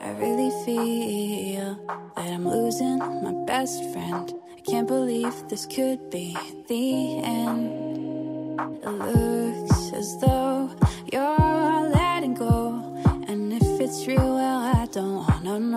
I 0.00 0.12
really 0.20 0.52
feel 0.64 1.76
that 2.14 2.30
I'm 2.30 2.48
losing 2.48 2.98
my 2.98 3.32
best 3.44 3.82
friend. 3.92 4.32
I 4.56 4.60
can't 4.60 4.86
believe 4.86 5.34
this 5.48 5.66
could 5.66 6.10
be 6.10 6.36
the 6.68 7.24
end. 7.24 8.60
It 8.84 8.88
looks 8.88 9.92
as 9.92 10.16
though 10.20 10.70
you're 11.12 11.90
letting 11.90 12.34
go, 12.34 12.72
and 13.26 13.52
if 13.52 13.80
it's 13.80 14.06
real, 14.06 14.36
well, 14.36 14.60
I 14.62 14.79
don't 15.59 15.75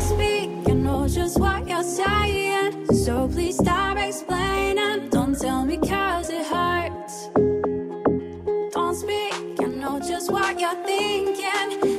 speak, 0.00 0.50
I 0.68 0.72
know 0.74 1.08
just 1.08 1.40
what 1.40 1.66
you're 1.68 1.82
saying. 1.82 2.86
So 2.94 3.26
please 3.28 3.56
stop 3.56 3.98
explaining. 3.98 5.08
Don't 5.08 5.36
tell 5.38 5.64
me 5.64 5.78
cause 5.78 6.30
it 6.30 6.46
hurts. 6.46 7.28
Don't 8.72 8.94
speak, 8.94 9.34
I 9.60 9.64
know 9.66 9.98
just 9.98 10.30
what 10.30 10.60
you're 10.60 10.84
thinking. 10.84 11.95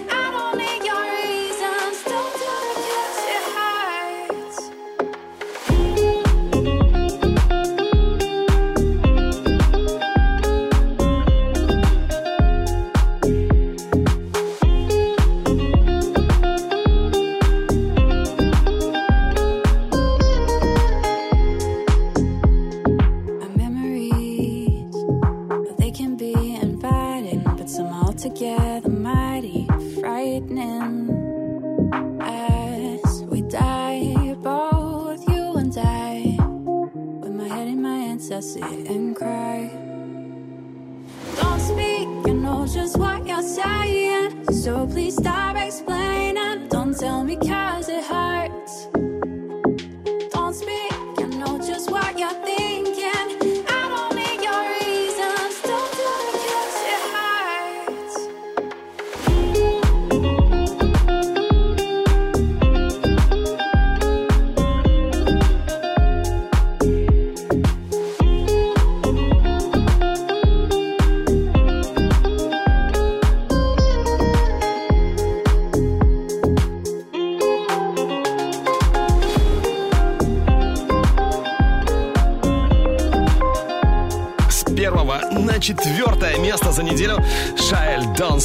What 42.98 43.26
you're 43.28 43.42
saying. 43.42 44.46
So 44.52 44.88
please 44.88 45.16
stop 45.16 45.56
explaining. 45.56 46.68
Don't 46.70 46.98
tell 46.98 47.24
me 47.24 47.36
cause 47.36 47.87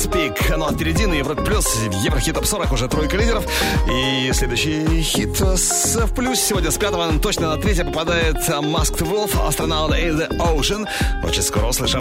Speak. 0.02 0.56
Ну 0.56 0.66
а 0.66 0.72
впереди 0.72 1.06
на 1.06 1.14
Европе 1.14 1.42
Плюс 1.42 1.66
Еврохит 2.04 2.34
Топ 2.34 2.44
40 2.44 2.72
уже 2.72 2.88
тройка 2.88 3.16
лидеров. 3.16 3.44
И 3.88 4.30
следующий 4.32 5.00
хит 5.02 5.36
с 5.40 5.96
в 5.96 6.14
плюс 6.14 6.40
сегодня 6.40 6.70
с 6.72 6.76
пятого 6.76 7.18
точно 7.20 7.54
на 7.54 7.56
третье 7.56 7.84
попадает 7.84 8.36
Masked 8.48 8.98
Wolf, 9.00 9.32
Astronaut 9.46 9.90
in 9.90 10.18
the 10.18 10.28
Ocean. 10.38 10.88
Очень 11.22 11.42
скоро 11.42 11.66
услышим. 11.66 12.00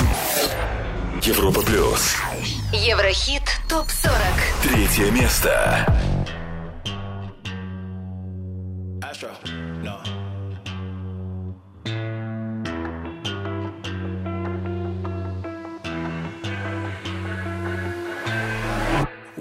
Европа 1.21 1.61
плюс. 1.61 2.15
Еврохит 2.73 3.43
ТОП-40. 3.69 4.11
Третье 4.63 5.11
место. 5.11 5.85
Astro, 9.01 9.29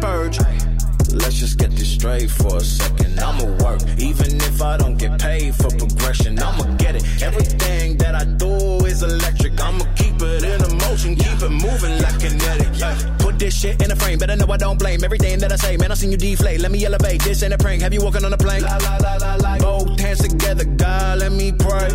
purge. 0.00 0.38
Let's 1.12 1.36
just 1.36 1.58
get 1.58 1.70
this 1.70 1.88
straight 1.88 2.30
for 2.30 2.56
a 2.56 2.60
second. 2.60 3.18
I'ma 3.18 3.44
work, 3.64 3.80
even 3.98 4.36
if 4.36 4.60
I 4.60 4.76
don't 4.76 4.96
get 4.96 5.18
paid 5.20 5.54
for 5.54 5.68
progression. 5.70 6.38
I'ma 6.38 6.64
get 6.76 6.96
it. 6.96 7.04
Everything 7.22 7.96
that 7.98 8.14
I 8.14 8.24
do 8.24 8.84
is 8.84 9.02
electric. 9.02 9.60
I'ma 9.60 9.84
keep 9.96 10.20
it 10.20 10.42
in 10.44 10.60
a 10.60 10.74
motion, 10.88 11.16
keep 11.16 11.40
it 11.40 11.50
moving 11.50 12.00
like 12.02 12.20
kinetic. 12.20 12.68
Ay, 12.82 13.16
Put 13.18 13.38
this 13.38 13.58
shit 13.58 13.82
in 13.82 13.90
a 13.90 13.96
frame, 13.96 14.18
better 14.18 14.36
know 14.36 14.46
I 14.50 14.56
don't 14.56 14.78
blame 14.78 15.02
everything 15.04 15.38
that 15.38 15.52
I 15.52 15.56
say. 15.56 15.76
Man, 15.76 15.90
I 15.90 15.94
seen 15.94 16.10
you 16.10 16.16
deflate. 16.16 16.60
Let 16.60 16.70
me 16.70 16.84
elevate. 16.84 17.22
This 17.22 17.42
ain't 17.42 17.54
a 17.54 17.58
prank. 17.58 17.82
Have 17.82 17.94
you 17.94 18.02
walking 18.02 18.24
on 18.24 18.32
a 18.32 18.38
plane? 18.38 18.62
La, 18.62 18.76
la, 18.76 18.96
la, 18.96 19.16
la, 19.16 19.34
la. 19.36 19.58
Both 19.58 19.98
hands 20.00 20.20
together, 20.20 20.64
God, 20.64 21.18
let 21.20 21.32
me 21.32 21.52
pray. 21.52 21.88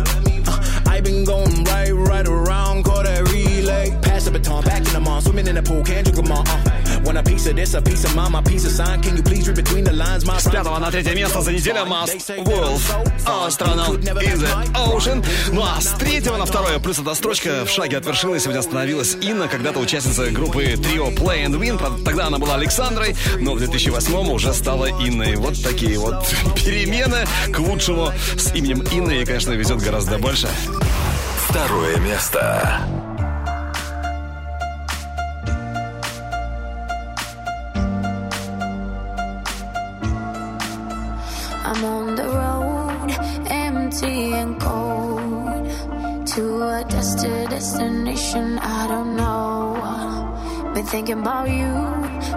Uh, 0.46 0.81
I've 0.92 1.04
been 1.04 1.24
going 1.24 1.64
right, 1.64 1.90
right 1.90 2.28
around, 2.28 2.84
call 2.84 3.02
that 3.02 3.32
relay. 3.32 3.98
Pass 4.02 4.26
the 4.26 4.30
baton, 4.30 4.62
back 4.62 4.86
in 4.86 4.92
the 4.92 5.00
mall, 5.00 5.22
swimming 5.22 5.46
in 5.46 5.54
the 5.54 5.62
pool, 5.62 5.82
can't 5.82 6.04
drink 6.04 6.16
them 6.16 6.30
all. 6.30 6.44
Uh. 6.46 7.00
Want 7.04 7.16
a 7.16 7.22
piece 7.22 7.46
of 7.46 7.56
this, 7.56 7.72
a 7.74 7.80
piece 7.80 8.04
of 8.04 8.14
mine, 8.14 8.32
my 8.32 8.42
piece 8.42 8.66
of 8.66 8.72
sign. 8.72 9.00
Can 9.02 9.16
you 9.16 9.22
please 9.22 9.48
read 9.48 9.56
between 9.56 9.84
the 9.84 9.92
lines, 9.92 10.24
my 10.26 10.38
С 10.38 10.50
пятого 10.50 10.78
на 10.78 10.90
третье 10.90 11.14
место 11.14 11.40
за 11.40 11.50
неделю 11.52 11.86
Must 11.86 12.44
Wolf 12.44 12.82
Astronaut 13.24 14.00
in 14.02 14.38
the 14.38 14.72
Ocean. 14.74 15.24
Ну 15.52 15.62
а 15.62 15.80
с 15.80 15.94
третьего 15.98 16.36
на 16.36 16.44
второе, 16.44 16.78
плюс 16.78 16.98
эта 16.98 17.14
строчка 17.14 17.64
в 17.64 17.70
шаге 17.70 17.96
от 17.96 18.06
вершины 18.06 18.38
сегодня 18.38 18.60
остановилась 18.60 19.16
Инна, 19.22 19.48
когда-то 19.48 19.78
участница 19.80 20.30
группы 20.30 20.76
Трио 20.76 21.10
Play 21.10 21.46
and 21.46 21.58
Win. 21.58 21.78
Правда, 21.78 22.04
Тогда 22.04 22.26
она 22.26 22.38
была 22.38 22.56
Александрой, 22.56 23.16
но 23.40 23.54
в 23.54 23.58
2008 23.58 24.30
уже 24.30 24.52
стала 24.52 24.90
Инной. 24.90 25.36
Вот 25.36 25.60
такие 25.62 25.98
вот 25.98 26.24
перемены 26.54 27.26
к 27.50 27.58
лучшему. 27.58 28.12
С 28.36 28.54
именем 28.54 28.82
Инны 28.92 29.12
ей, 29.12 29.24
конечно, 29.24 29.52
везет 29.52 29.80
гораздо 29.80 30.18
больше. 30.18 30.48
Второе 31.51 31.97
место. 31.97 32.39
I'm 41.65 41.83
on 41.83 42.15
the 42.15 42.23
road, 42.23 43.11
empty 43.49 44.33
and 44.33 44.59
cold, 44.59 45.67
to 46.27 46.61
a 46.63 46.85
destined 46.87 47.49
destination 47.49 48.57
I 48.59 48.87
don't 48.87 49.15
know. 49.15 49.75
Been 50.73 50.85
thinking 50.85 51.19
about 51.19 51.49
you 51.49 51.73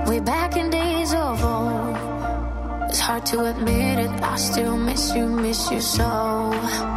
way 0.06 0.20
back 0.20 0.56
in 0.56 0.70
days 0.70 1.14
of 1.14 1.44
old. 1.44 1.96
It's 2.90 2.98
hard 2.98 3.24
to 3.26 3.44
admit 3.44 4.00
it, 4.00 4.10
I 4.20 4.36
still 4.36 4.76
miss 4.76 5.14
you, 5.14 5.26
miss 5.28 5.70
you 5.70 5.80
so. 5.80 6.50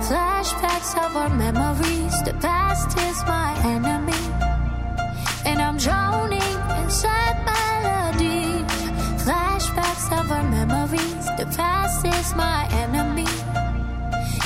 Flashbacks 0.07 0.97
of 1.05 1.15
our 1.15 1.29
memories, 1.29 1.96
the 2.28 2.34
past 2.40 2.90
is 3.08 3.18
my 3.24 3.50
enemy, 3.64 4.22
and 5.46 5.62
I'm 5.62 5.78
drowning 5.78 6.54
inside 6.82 7.36
melodies. 7.48 8.68
Flashbacks 9.24 10.06
of 10.18 10.30
our 10.30 10.42
memories, 10.42 11.24
the 11.38 11.46
past 11.56 12.04
is 12.04 12.34
my 12.34 12.68
enemy. 12.84 13.30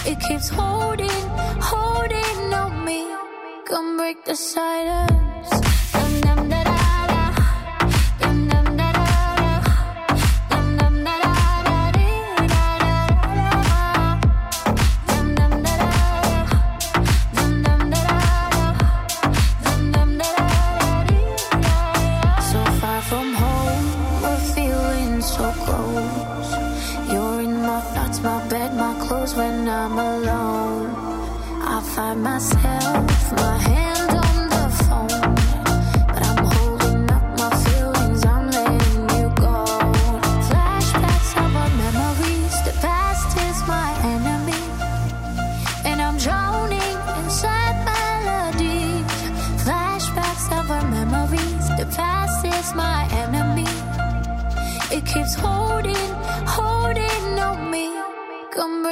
It 0.09 0.21
keeps 0.21 0.49
holding, 0.49 1.23
holding 1.71 2.55
on 2.55 2.85
me. 2.85 3.03
Come 3.65 3.97
break 3.97 4.25
the 4.27 4.37
silence. 4.37 5.32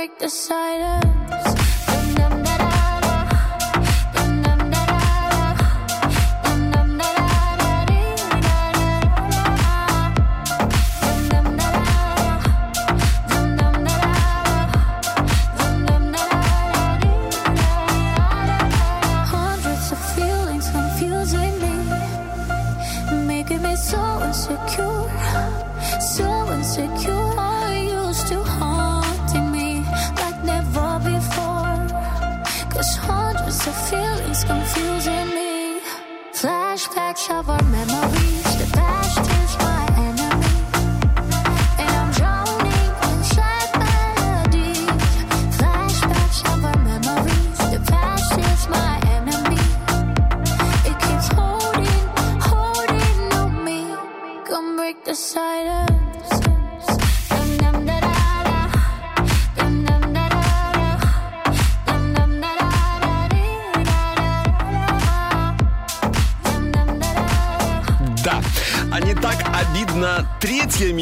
Break 0.01 0.19
the 0.19 0.31
silence. 0.31 1.60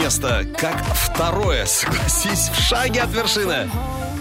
Место, 0.08 0.46
как 0.56 0.82
второе. 0.94 1.66
Согласись, 1.66 2.48
в 2.48 2.58
шаге 2.62 3.02
от 3.02 3.10
вершины. 3.10 3.68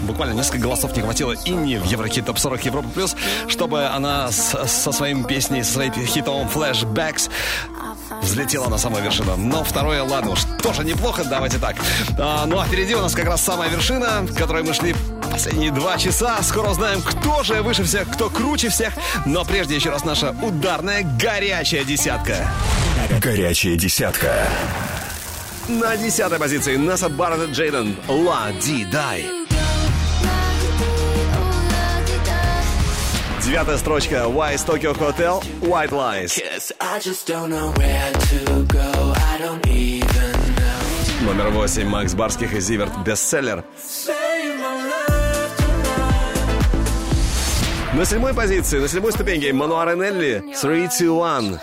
Буквально 0.02 0.34
несколько 0.34 0.58
голосов 0.64 0.94
не 0.98 1.02
хватило 1.02 1.34
Инни 1.46 1.78
в 1.78 1.86
Еврохит 1.86 2.26
Топ 2.26 2.38
40 2.40 2.66
Европа 2.66 2.90
Плюс, 2.90 3.16
чтобы 3.48 3.86
она 3.86 4.30
с- 4.30 4.68
со 4.68 4.92
своим 4.92 5.24
песней, 5.24 5.64
со 5.64 5.74
своим 5.76 5.94
хитом 5.94 6.46
Flashbacks 6.54 7.30
взлетела 8.22 8.68
на 8.68 8.78
самую 8.78 9.02
вершину. 9.02 9.38
Но 9.38 9.64
второе, 9.64 10.04
ладно 10.04 10.32
уж, 10.32 10.40
тоже 10.62 10.84
неплохо, 10.84 11.24
давайте 11.24 11.58
так. 11.58 11.78
А, 12.20 12.46
ну 12.46 12.60
а 12.60 12.66
впереди 12.66 12.94
у 12.94 13.00
нас 13.02 13.16
как 13.16 13.26
раз 13.28 13.42
самая 13.42 13.70
вершина, 13.70 14.28
к 14.30 14.36
которой 14.36 14.64
мы 14.64 14.74
шли 14.74 14.94
последние 15.32 15.72
два 15.72 15.98
часа. 15.98 16.36
Скоро 16.44 16.72
узнаем, 16.72 17.02
кто 17.02 17.44
же 17.44 17.62
выше 17.64 17.86
всех, 17.86 18.10
кто 18.10 18.30
круче 18.30 18.68
всех. 18.68 18.92
Но 19.26 19.46
прежде 19.46 19.76
еще 19.76 19.90
раз 19.92 20.04
наша 20.04 20.36
ударная 20.42 21.04
горячая 21.18 21.86
десятка. 21.86 22.46
Горячая 23.22 23.78
десятка. 23.78 24.50
На 25.68 25.98
десятой 25.98 26.40
позиции 26.40 26.78
Наса 26.78 27.10
Барретт 27.10 27.50
Джейден 27.50 27.94
«Ла 28.08 28.54
Ди 28.62 28.86
Дай». 28.86 29.26
Девятая 33.44 33.78
строчка 33.78 34.16
Wise 34.28 34.66
Tokyo 34.66 34.98
Hotel 34.98 35.44
White 35.60 35.90
Lies. 35.90 36.42
Номер 41.22 41.50
восемь 41.50 41.90
Макс 41.90 42.14
Барских 42.14 42.54
и 42.54 42.62
Зиверт 42.62 42.98
бестселлер. 43.06 43.66
На 47.94 48.06
седьмой 48.06 48.34
позиции, 48.34 48.80
на 48.80 48.88
седьмой 48.88 49.12
ступеньке 49.12 49.52
Мануар 49.52 49.96
Нелли 49.96 50.54
3, 50.62 50.88
2, 51.00 51.38
1. 51.38 51.60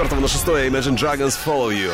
Четвертого 0.00 0.20
на 0.20 0.28
шестое 0.28 0.70
Imagine 0.70 0.96
Dragons 0.96 1.36
Follow 1.44 1.70
You. 1.70 1.92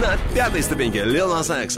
На 0.00 0.16
пятой 0.34 0.62
ступеньке 0.62 1.00
Lil 1.00 1.38
Nas 1.38 1.64
X 1.64 1.76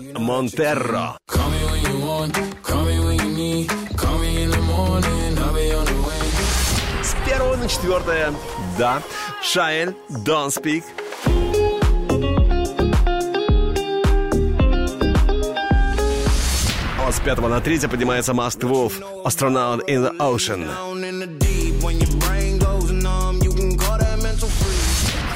way. 6.04 7.02
С 7.02 7.28
первого 7.28 7.56
на 7.56 7.68
четвертое, 7.68 8.32
да, 8.78 9.02
Шаэль 9.42 9.96
Don't 10.10 10.50
Speak. 10.50 10.84
С 17.20 17.22
пятого 17.22 17.48
на 17.48 17.60
третье 17.60 17.88
поднимается 17.88 18.32
Masked 18.32 18.60
Wolf 18.60 18.92
Astronaut 19.24 19.80
in 19.86 20.02
the 20.02 20.16
Ocean. 20.18 20.70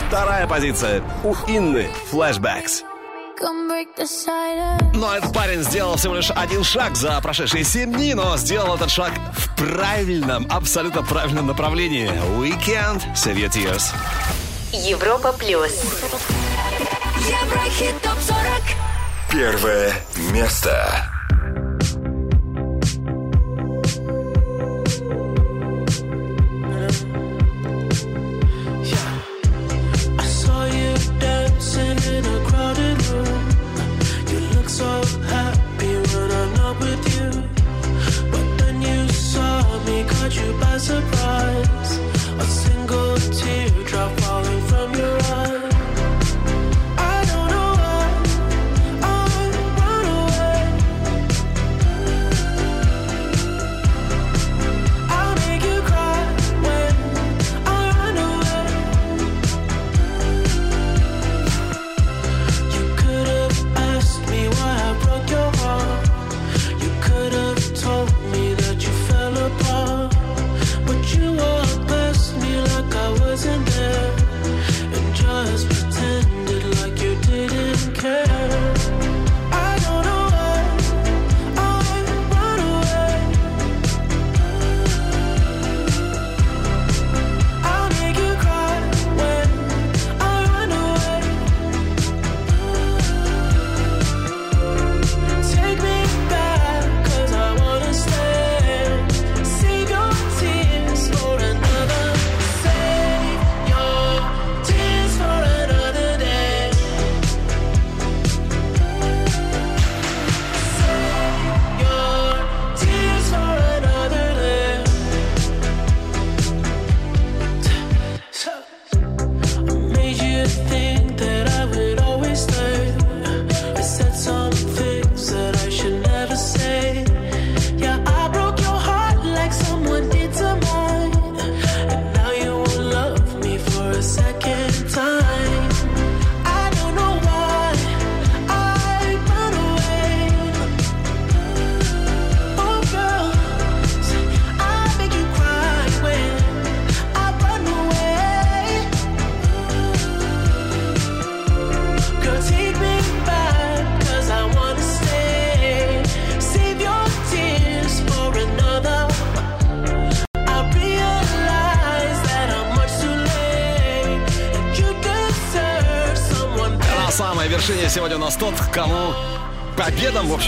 Вторая 0.09 0.47
позиция 0.47 1.03
у 1.25 1.35
Инны 1.47 1.89
Flashbacks. 2.11 2.85
Но 4.95 5.15
этот 5.15 5.35
парень 5.35 5.63
сделал 5.63 5.97
всего 5.97 6.15
лишь 6.15 6.31
один 6.31 6.65
шаг 6.65 6.97
за 6.97 7.21
прошедшие 7.21 7.65
7 7.65 7.93
дней, 7.93 8.15
но 8.15 8.37
сделал 8.37 8.77
этот 8.77 8.91
шаг 8.91 9.13
в 9.37 9.55
правильном, 9.57 10.47
абсолютно 10.51 11.03
правильном 11.03 11.47
направлении. 11.47 12.09
Weekend, 12.39 13.03
Save 13.15 13.37
Your 13.37 13.51
Tears. 13.51 13.93
Европа 14.73 15.33
плюс. 15.33 15.83
Еврохит 17.19 18.01
топ 18.03 18.19
40. 18.21 18.39
Первое 19.31 19.93
место. 20.33 21.14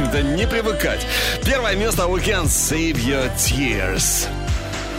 Общем-то, 0.07 0.23
не 0.23 0.47
привыкать. 0.47 1.07
Первое 1.45 1.75
место 1.75 2.03
Weekend 2.03 2.45
Save 2.45 2.97
Your 2.97 3.31
Tears. 3.37 4.29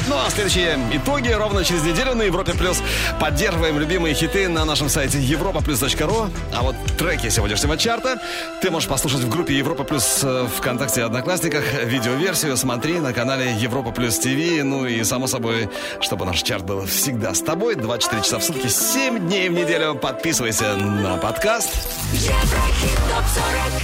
Ну 0.08 0.16
а 0.16 0.30
следующие 0.30 0.78
итоги 0.94 1.30
ровно 1.30 1.66
через 1.66 1.84
неделю 1.84 2.16
на 2.16 2.24
Европе 2.24 2.54
Плюс. 2.54 2.82
Поддерживаем 3.20 3.78
любимые 3.78 4.16
хиты 4.16 4.48
на 4.48 4.64
нашем 4.64 4.88
сайте 4.88 5.18
europaplus.ru. 5.18 6.32
А 6.54 6.62
вот 6.62 6.76
треки 6.98 7.28
сегодняшнего 7.30 7.78
чарта 7.78 8.22
ты 8.62 8.72
можешь 8.72 8.88
послушать 8.88 9.22
в 9.22 9.30
группе 9.30 9.58
Европа 9.58 9.84
Плюс 9.84 10.22
э, 10.24 10.48
ВКонтакте 10.58 11.02
и 11.02 11.04
Одноклассниках. 11.04 11.66
Видеоверсию 11.84 12.56
смотри 12.56 13.00
на 13.00 13.12
канале 13.12 13.54
Европа 13.54 13.92
Плюс 13.92 14.18
ТВ. 14.18 14.64
Ну 14.64 14.86
и, 14.86 15.04
само 15.04 15.28
собой, 15.28 15.70
чтобы 16.00 16.26
наш 16.26 16.42
чарт 16.42 16.64
был 16.64 16.86
всегда 16.86 17.34
с 17.34 17.42
тобой. 17.42 17.76
24 17.76 18.22
часа 18.22 18.40
в 18.40 18.44
сутки, 18.44 18.68
7 18.68 19.28
дней 19.28 19.50
в 19.50 19.54
неделю. 19.54 19.96
Подписывайся 19.96 20.76
на 20.78 21.18
подкаст. 21.18 21.70
Еврохит 22.14 22.96
топ 23.10 23.26
40. 23.72 23.77